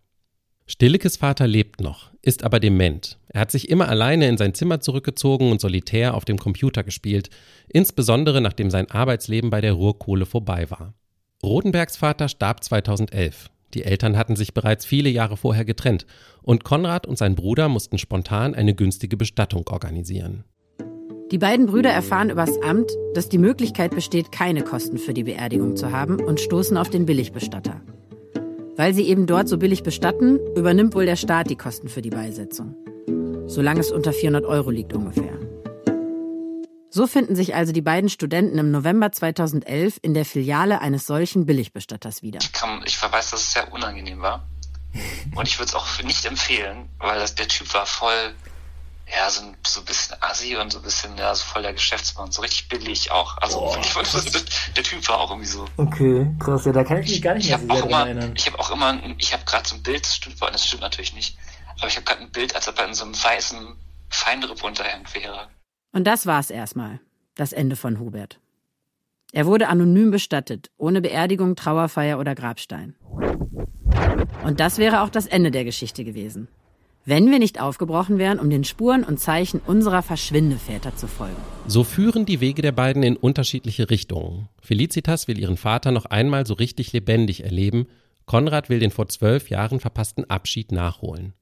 Stillekes 0.67 1.17
Vater 1.17 1.47
lebt 1.47 1.81
noch, 1.81 2.11
ist 2.21 2.45
aber 2.45 2.61
dement. 2.61 3.19
Er 3.27 3.41
hat 3.41 3.51
sich 3.51 3.67
immer 3.67 3.89
alleine 3.89 4.29
in 4.29 4.37
sein 4.37 4.53
Zimmer 4.53 4.79
zurückgezogen 4.79 5.51
und 5.51 5.59
solitär 5.59 6.13
auf 6.13 6.23
dem 6.23 6.37
Computer 6.37 6.85
gespielt, 6.85 7.29
insbesondere 7.67 8.39
nachdem 8.39 8.71
sein 8.71 8.89
Arbeitsleben 8.89 9.49
bei 9.49 9.59
der 9.59 9.73
Ruhrkohle 9.73 10.25
vorbei 10.25 10.71
war. 10.71 10.93
Rodenbergs 11.43 11.97
Vater 11.97 12.29
starb 12.29 12.63
2011. 12.63 13.49
Die 13.73 13.83
Eltern 13.83 14.17
hatten 14.17 14.35
sich 14.35 14.53
bereits 14.53 14.85
viele 14.85 15.09
Jahre 15.09 15.37
vorher 15.37 15.65
getrennt 15.65 16.05
und 16.41 16.63
Konrad 16.63 17.07
und 17.07 17.17
sein 17.17 17.35
Bruder 17.35 17.69
mussten 17.69 17.97
spontan 17.97 18.53
eine 18.53 18.75
günstige 18.75 19.17
Bestattung 19.17 19.67
organisieren. 19.69 20.43
Die 21.31 21.37
beiden 21.39 21.65
Brüder 21.65 21.89
erfahren 21.89 22.29
übers 22.29 22.61
Amt, 22.61 22.91
dass 23.15 23.29
die 23.29 23.39
Möglichkeit 23.39 23.95
besteht, 23.95 24.31
keine 24.31 24.61
Kosten 24.61 24.99
für 24.99 25.15
die 25.15 25.23
Beerdigung 25.23 25.75
zu 25.75 25.91
haben 25.91 26.19
und 26.23 26.39
stoßen 26.39 26.77
auf 26.77 26.89
den 26.89 27.07
Billigbestatter. 27.07 27.81
Weil 28.75 28.93
sie 28.93 29.07
eben 29.07 29.25
dort 29.25 29.47
so 29.47 29.57
billig 29.57 29.81
bestatten, 29.81 30.39
übernimmt 30.55 30.93
wohl 30.93 31.05
der 31.05 31.15
Staat 31.15 31.49
die 31.49 31.55
Kosten 31.55 31.87
für 31.87 32.01
die 32.01 32.11
Beisetzung. 32.11 32.75
Solange 33.47 33.79
es 33.79 33.91
unter 33.91 34.13
400 34.13 34.45
Euro 34.45 34.69
liegt 34.69 34.93
ungefähr. 34.93 35.52
So 36.95 37.07
finden 37.07 37.35
sich 37.35 37.55
also 37.55 37.71
die 37.73 37.81
beiden 37.81 38.07
Studenten 38.07 38.59
im 38.59 38.69
November 38.69 39.11
2011 39.11 39.97
in 40.03 40.13
der 40.13 40.25
Filiale 40.25 40.79
eines 40.79 41.07
solchen 41.07 41.47
Billigbestatters 41.47 42.21
wieder. 42.21 42.37
Ich, 42.39 42.51
kann, 42.51 42.83
ich 42.85 43.01
weiß, 43.01 43.31
dass 43.31 43.41
es 43.41 43.53
sehr 43.53 43.73
unangenehm 43.73 44.21
war. 44.21 44.47
Und 45.35 45.47
ich 45.47 45.57
würde 45.57 45.69
es 45.69 45.73
auch 45.73 45.87
nicht 46.03 46.23
empfehlen, 46.25 46.87
weil 46.99 47.19
das, 47.19 47.33
der 47.33 47.47
Typ 47.47 47.73
war 47.73 47.87
voll, 47.87 48.35
ja, 49.11 49.27
so 49.27 49.41
ein, 49.41 49.57
so 49.65 49.79
ein 49.79 49.85
bisschen 49.85 50.15
assi 50.21 50.55
und 50.55 50.71
so 50.71 50.77
ein 50.77 50.83
bisschen, 50.83 51.17
ja, 51.17 51.33
so 51.33 51.43
voll 51.43 51.63
der 51.63 51.73
Geschäftsmann, 51.73 52.31
so 52.31 52.43
richtig 52.43 52.69
billig 52.69 53.09
auch. 53.09 53.39
Also 53.39 53.59
oh, 53.59 53.77
ich 53.81 53.87
fand, 53.87 54.77
der 54.77 54.83
Typ 54.83 55.09
war 55.09 55.19
auch 55.19 55.31
irgendwie 55.31 55.49
so. 55.49 55.65
Okay, 55.77 56.27
krass, 56.37 56.65
ja, 56.65 56.73
da 56.73 56.83
kann 56.83 57.01
ich 57.01 57.09
mich 57.09 57.21
gar 57.23 57.33
nicht 57.33 57.49
mehr 57.49 57.57
so 57.57 57.87
sehr 57.87 57.97
erinnern. 57.97 58.33
Ich 58.35 58.45
habe 58.45 58.59
auch 58.59 58.69
immer, 58.69 58.99
ich 59.17 59.33
habe 59.33 59.43
gerade 59.45 59.67
so 59.67 59.75
ein 59.75 59.81
Bild, 59.81 60.05
das 60.05 60.15
stimmt, 60.15 60.39
das 60.39 60.67
stimmt 60.67 60.83
natürlich 60.83 61.13
nicht, 61.13 61.39
aber 61.79 61.87
ich 61.87 61.95
habe 61.95 62.05
gerade 62.05 62.21
ein 62.21 62.31
Bild, 62.31 62.55
als 62.55 62.67
ob 62.67 62.77
er 62.77 62.85
in 62.85 62.93
so 62.93 63.03
einem 63.03 63.15
weißen 63.15 63.75
Feinripp-Unterhemd 64.09 65.11
wäre. 65.15 65.49
Und 65.93 66.05
das 66.05 66.25
war's 66.25 66.49
erstmal. 66.49 66.99
Das 67.35 67.53
Ende 67.53 67.75
von 67.75 67.99
Hubert. 67.99 68.39
Er 69.31 69.45
wurde 69.45 69.67
anonym 69.67 70.11
bestattet, 70.11 70.69
ohne 70.77 71.01
Beerdigung, 71.01 71.55
Trauerfeier 71.55 72.19
oder 72.19 72.35
Grabstein. 72.35 72.95
Und 74.43 74.59
das 74.59 74.77
wäre 74.77 75.01
auch 75.01 75.09
das 75.09 75.27
Ende 75.27 75.51
der 75.51 75.63
Geschichte 75.63 76.03
gewesen. 76.03 76.47
Wenn 77.05 77.29
wir 77.29 77.39
nicht 77.39 77.59
aufgebrochen 77.59 78.17
wären, 78.17 78.39
um 78.39 78.49
den 78.49 78.63
Spuren 78.63 79.03
und 79.03 79.19
Zeichen 79.19 79.59
unserer 79.65 80.01
Verschwindeväter 80.01 80.95
zu 80.95 81.07
folgen. 81.07 81.35
So 81.67 81.83
führen 81.83 82.25
die 82.25 82.39
Wege 82.39 82.61
der 82.61 82.71
beiden 82.71 83.03
in 83.03 83.17
unterschiedliche 83.17 83.89
Richtungen. 83.89 84.49
Felicitas 84.61 85.27
will 85.27 85.37
ihren 85.37 85.57
Vater 85.57 85.91
noch 85.91 86.05
einmal 86.05 86.45
so 86.47 86.53
richtig 86.53 86.93
lebendig 86.93 87.43
erleben, 87.43 87.87
Konrad 88.25 88.69
will 88.69 88.79
den 88.79 88.91
vor 88.91 89.09
zwölf 89.09 89.49
Jahren 89.49 89.79
verpassten 89.79 90.29
Abschied 90.29 90.71
nachholen. 90.71 91.33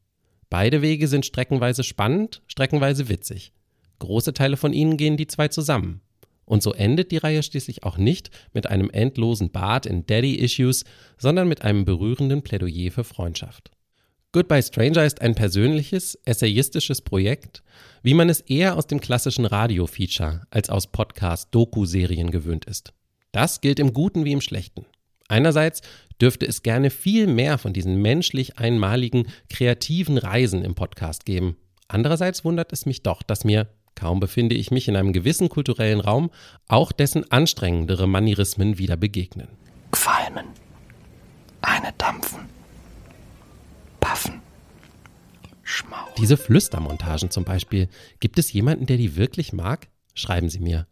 Beide 0.49 0.81
Wege 0.81 1.07
sind 1.07 1.25
streckenweise 1.25 1.83
spannend, 1.83 2.41
streckenweise 2.47 3.07
witzig. 3.07 3.53
Große 4.01 4.33
Teile 4.33 4.57
von 4.57 4.73
ihnen 4.73 4.97
gehen 4.97 5.15
die 5.15 5.27
zwei 5.27 5.47
zusammen. 5.47 6.01
Und 6.45 6.63
so 6.63 6.73
endet 6.73 7.11
die 7.11 7.17
Reihe 7.17 7.43
schließlich 7.43 7.83
auch 7.83 7.97
nicht 7.97 8.31
mit 8.51 8.67
einem 8.67 8.89
endlosen 8.89 9.51
Bad 9.51 9.85
in 9.85 10.07
Daddy-Issues, 10.07 10.85
sondern 11.17 11.47
mit 11.47 11.61
einem 11.61 11.85
berührenden 11.85 12.41
Plädoyer 12.41 12.91
für 12.91 13.03
Freundschaft. 13.03 13.69
Goodbye 14.31 14.63
Stranger 14.63 15.05
ist 15.05 15.21
ein 15.21 15.35
persönliches, 15.35 16.15
essayistisches 16.25 17.01
Projekt, 17.01 17.61
wie 18.01 18.15
man 18.15 18.27
es 18.27 18.41
eher 18.41 18.75
aus 18.75 18.87
dem 18.87 18.99
klassischen 18.99 19.45
Radio-Feature 19.45 20.41
als 20.49 20.69
aus 20.69 20.87
Podcast-Doku-Serien 20.87 22.31
gewöhnt 22.31 22.65
ist. 22.65 22.93
Das 23.31 23.61
gilt 23.61 23.79
im 23.79 23.93
Guten 23.93 24.25
wie 24.25 24.31
im 24.31 24.41
Schlechten. 24.41 24.85
Einerseits 25.27 25.81
dürfte 26.19 26.47
es 26.47 26.63
gerne 26.63 26.89
viel 26.89 27.27
mehr 27.27 27.59
von 27.59 27.71
diesen 27.71 28.01
menschlich 28.01 28.57
einmaligen, 28.57 29.27
kreativen 29.49 30.17
Reisen 30.17 30.63
im 30.63 30.73
Podcast 30.73 31.25
geben. 31.25 31.55
Andererseits 31.87 32.43
wundert 32.43 32.73
es 32.73 32.85
mich 32.85 33.03
doch, 33.03 33.21
dass 33.21 33.43
mir 33.43 33.67
Kaum 34.01 34.19
befinde 34.19 34.55
ich 34.55 34.71
mich 34.71 34.87
in 34.87 34.95
einem 34.95 35.13
gewissen 35.13 35.47
kulturellen 35.47 35.99
Raum, 35.99 36.31
auch 36.67 36.91
dessen 36.91 37.31
anstrengendere 37.31 38.07
Manierismen 38.07 38.79
wieder 38.79 38.97
begegnen. 38.97 39.47
Qualmen. 39.91 40.47
Eine 41.61 41.93
dampfen. 41.99 42.39
Paffen. 43.99 44.41
Schmauchen. 45.61 46.15
Diese 46.17 46.35
Flüstermontagen 46.35 47.29
zum 47.29 47.43
Beispiel. 47.43 47.89
Gibt 48.19 48.39
es 48.39 48.51
jemanden, 48.51 48.87
der 48.87 48.97
die 48.97 49.17
wirklich 49.17 49.53
mag? 49.53 49.87
Schreiben 50.15 50.49
Sie 50.49 50.61
mir. 50.61 50.87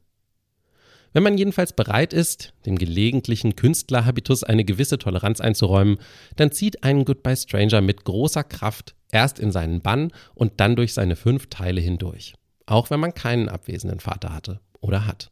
Wenn 1.11 1.23
man 1.23 1.35
jedenfalls 1.35 1.73
bereit 1.73 2.13
ist, 2.13 2.53
dem 2.67 2.77
gelegentlichen 2.77 3.55
Künstlerhabitus 3.55 4.43
eine 4.43 4.65
gewisse 4.65 4.99
Toleranz 4.99 5.41
einzuräumen, 5.41 5.97
dann 6.35 6.51
zieht 6.51 6.83
einen 6.83 7.05
Goodbye 7.05 7.35
Stranger 7.35 7.81
mit 7.81 8.05
großer 8.05 8.43
Kraft 8.43 8.93
erst 9.11 9.39
in 9.39 9.51
seinen 9.51 9.81
Bann 9.81 10.11
und 10.35 10.59
dann 10.59 10.75
durch 10.75 10.93
seine 10.93 11.15
fünf 11.15 11.47
Teile 11.47 11.81
hindurch 11.81 12.35
auch 12.69 12.89
wenn 12.89 12.99
man 12.99 13.13
keinen 13.13 13.49
abwesenden 13.49 13.99
Vater 13.99 14.33
hatte 14.33 14.59
oder 14.79 15.05
hat. 15.05 15.31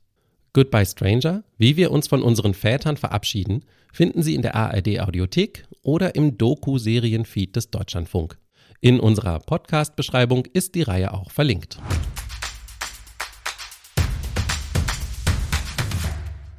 Goodbye 0.54 0.86
Stranger, 0.86 1.44
wie 1.58 1.78
wir 1.78 1.92
uns 1.92 2.08
von 2.08 2.24
unseren 2.24 2.54
Vätern 2.54 2.98
verabschieden, 2.98 3.64
finden 3.94 4.24
Sie 4.24 4.34
in 4.34 4.42
der 4.42 4.56
ARD 4.56 5.00
Audiothek 5.00 5.66
oder 5.84 6.16
im 6.16 6.38
Doku-Serienfeed 6.38 7.56
des 7.56 7.70
Deutschlandfunk. 7.70 8.38
In 8.82 9.00
unserer 9.00 9.40
Podcast-Beschreibung 9.40 10.46
ist 10.54 10.76
die 10.76 10.82
Reihe 10.82 11.14
auch 11.14 11.32
verlinkt. 11.32 11.80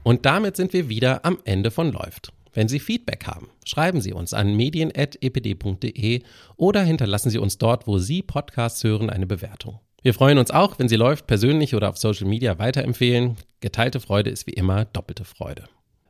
Und 0.05 0.27
damit 0.27 0.57
sind 0.57 0.73
wir 0.73 0.89
wieder 0.89 1.25
am 1.25 1.39
Ende 1.45 1.71
von 1.71 1.93
Läuft. 1.93 2.33
Wenn 2.55 2.69
Sie 2.69 2.81
Feedback 2.81 3.27
haben, 3.27 3.51
schreiben 3.65 4.01
Sie 4.01 4.13
uns 4.13 4.33
an 4.33 4.55
medien.epd.de 4.55 6.23
oder 6.57 6.83
hinterlassen 6.83 7.31
Sie 7.31 7.39
uns 7.39 7.59
dort, 7.59 7.87
wo 7.87 7.99
Sie 7.99 8.23
Podcasts 8.23 8.83
hören, 8.85 9.11
eine 9.11 9.27
Bewertung. 9.27 9.81
Wir 10.01 10.15
freuen 10.15 10.39
uns 10.39 10.53
auch, 10.53 10.79
wenn 10.79 10.89
Sie 10.89 10.97
läuft 10.97 11.27
persönlich 11.27 11.75
oder 11.75 11.89
auf 11.89 11.99
Social 11.99 12.29
Media 12.29 12.59
weiterempfehlen. 12.59 13.37
Geteilte 13.61 13.99
Freude 13.99 14.31
ist 14.31 14.47
wie 14.47 14.53
immer 14.53 14.85
doppelte 14.85 15.25
Freude. 15.25 15.65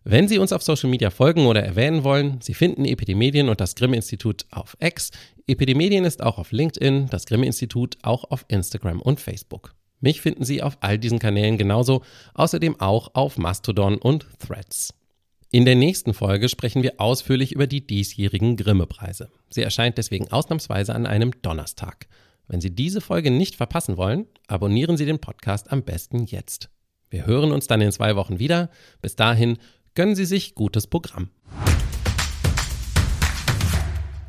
Wenn 0.05 0.29
Sie 0.29 0.39
uns 0.39 0.53
auf 0.53 0.63
Social 0.63 0.91
Media 0.91 1.09
folgen 1.11 1.47
oder 1.47 1.63
erwähnen 1.63 2.05
wollen, 2.05 2.41
Sie 2.43 2.55
finden 2.55 2.85
Epidemedien 2.85 3.49
und 3.49 3.61
das 3.61 3.75
Grimme-Institut 3.75 4.45
auf 4.51 4.77
X. 4.79 5.11
Epidemedien 5.47 6.05
ist 6.05 6.23
auch 6.23 6.39
auf 6.39 6.53
LinkedIn, 6.53 7.09
das 7.11 7.25
Grimme-Institut 7.25 7.97
auch 8.03 8.25
auf 8.31 8.45
Instagram 8.49 9.01
und 9.01 9.21
Facebook. 9.21 9.75
Mich 10.01 10.21
finden 10.21 10.45
Sie 10.45 10.63
auf 10.63 10.77
all 10.81 10.99
diesen 10.99 11.19
Kanälen 11.19 11.57
genauso, 11.57 12.03
außerdem 12.35 12.79
auch 12.81 13.15
auf 13.15 13.39
Mastodon 13.39 13.97
und 13.97 14.27
Threads. 14.39 14.95
In 15.51 15.65
der 15.65 15.77
nächsten 15.77 16.13
Folge 16.13 16.51
sprechen 16.51 16.83
wir 16.83 17.01
ausführlich 17.01 17.53
über 17.53 17.67
die 17.67 17.87
diesjährigen 17.87 18.57
Grimme-Preise. 18.57 19.31
Sie 19.49 19.63
erscheint 19.63 19.97
deswegen 19.97 20.31
ausnahmsweise 20.31 20.95
an 20.95 21.07
einem 21.07 21.33
Donnerstag. 21.41 22.07
Wenn 22.49 22.63
Sie 22.63 22.75
diese 22.75 23.03
Folge 23.03 23.31
nicht 23.31 23.57
verpassen 23.57 23.99
wollen, 23.99 24.27
abonnieren 24.47 24.97
Sie 24.97 25.05
den 25.05 25.19
Podcast 25.19 25.71
am 25.71 25.83
besten 25.83 26.25
jetzt. 26.25 26.71
Wir 27.11 27.27
hören 27.27 27.53
uns 27.53 27.67
dann 27.67 27.83
in 27.83 27.93
zwei 27.93 28.17
Wochen 28.17 28.39
wieder. 28.39 28.71
Bis 29.03 29.17
dahin 29.17 29.59
gönnen 29.95 30.17
Sie 30.17 30.25
sich 30.25 30.55
gutes 30.55 30.87
Programm. 30.87 31.29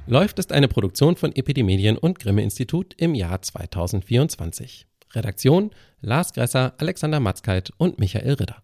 Läuft 0.06 0.38
ist 0.38 0.52
eine 0.52 0.68
Produktion 0.68 1.16
von 1.16 1.34
Epidemedien 1.34 1.98
und 1.98 2.20
Grimme 2.20 2.44
Institut 2.44 2.94
im 2.98 3.16
Jahr 3.16 3.42
2024. 3.42 4.86
Redaktion 5.14 5.72
Lars 6.02 6.34
Gresser, 6.34 6.74
Alexander 6.78 7.22
Matzkeit 7.22 7.72
und 7.78 8.00
Michael 8.00 8.34
Ritter. 8.34 8.62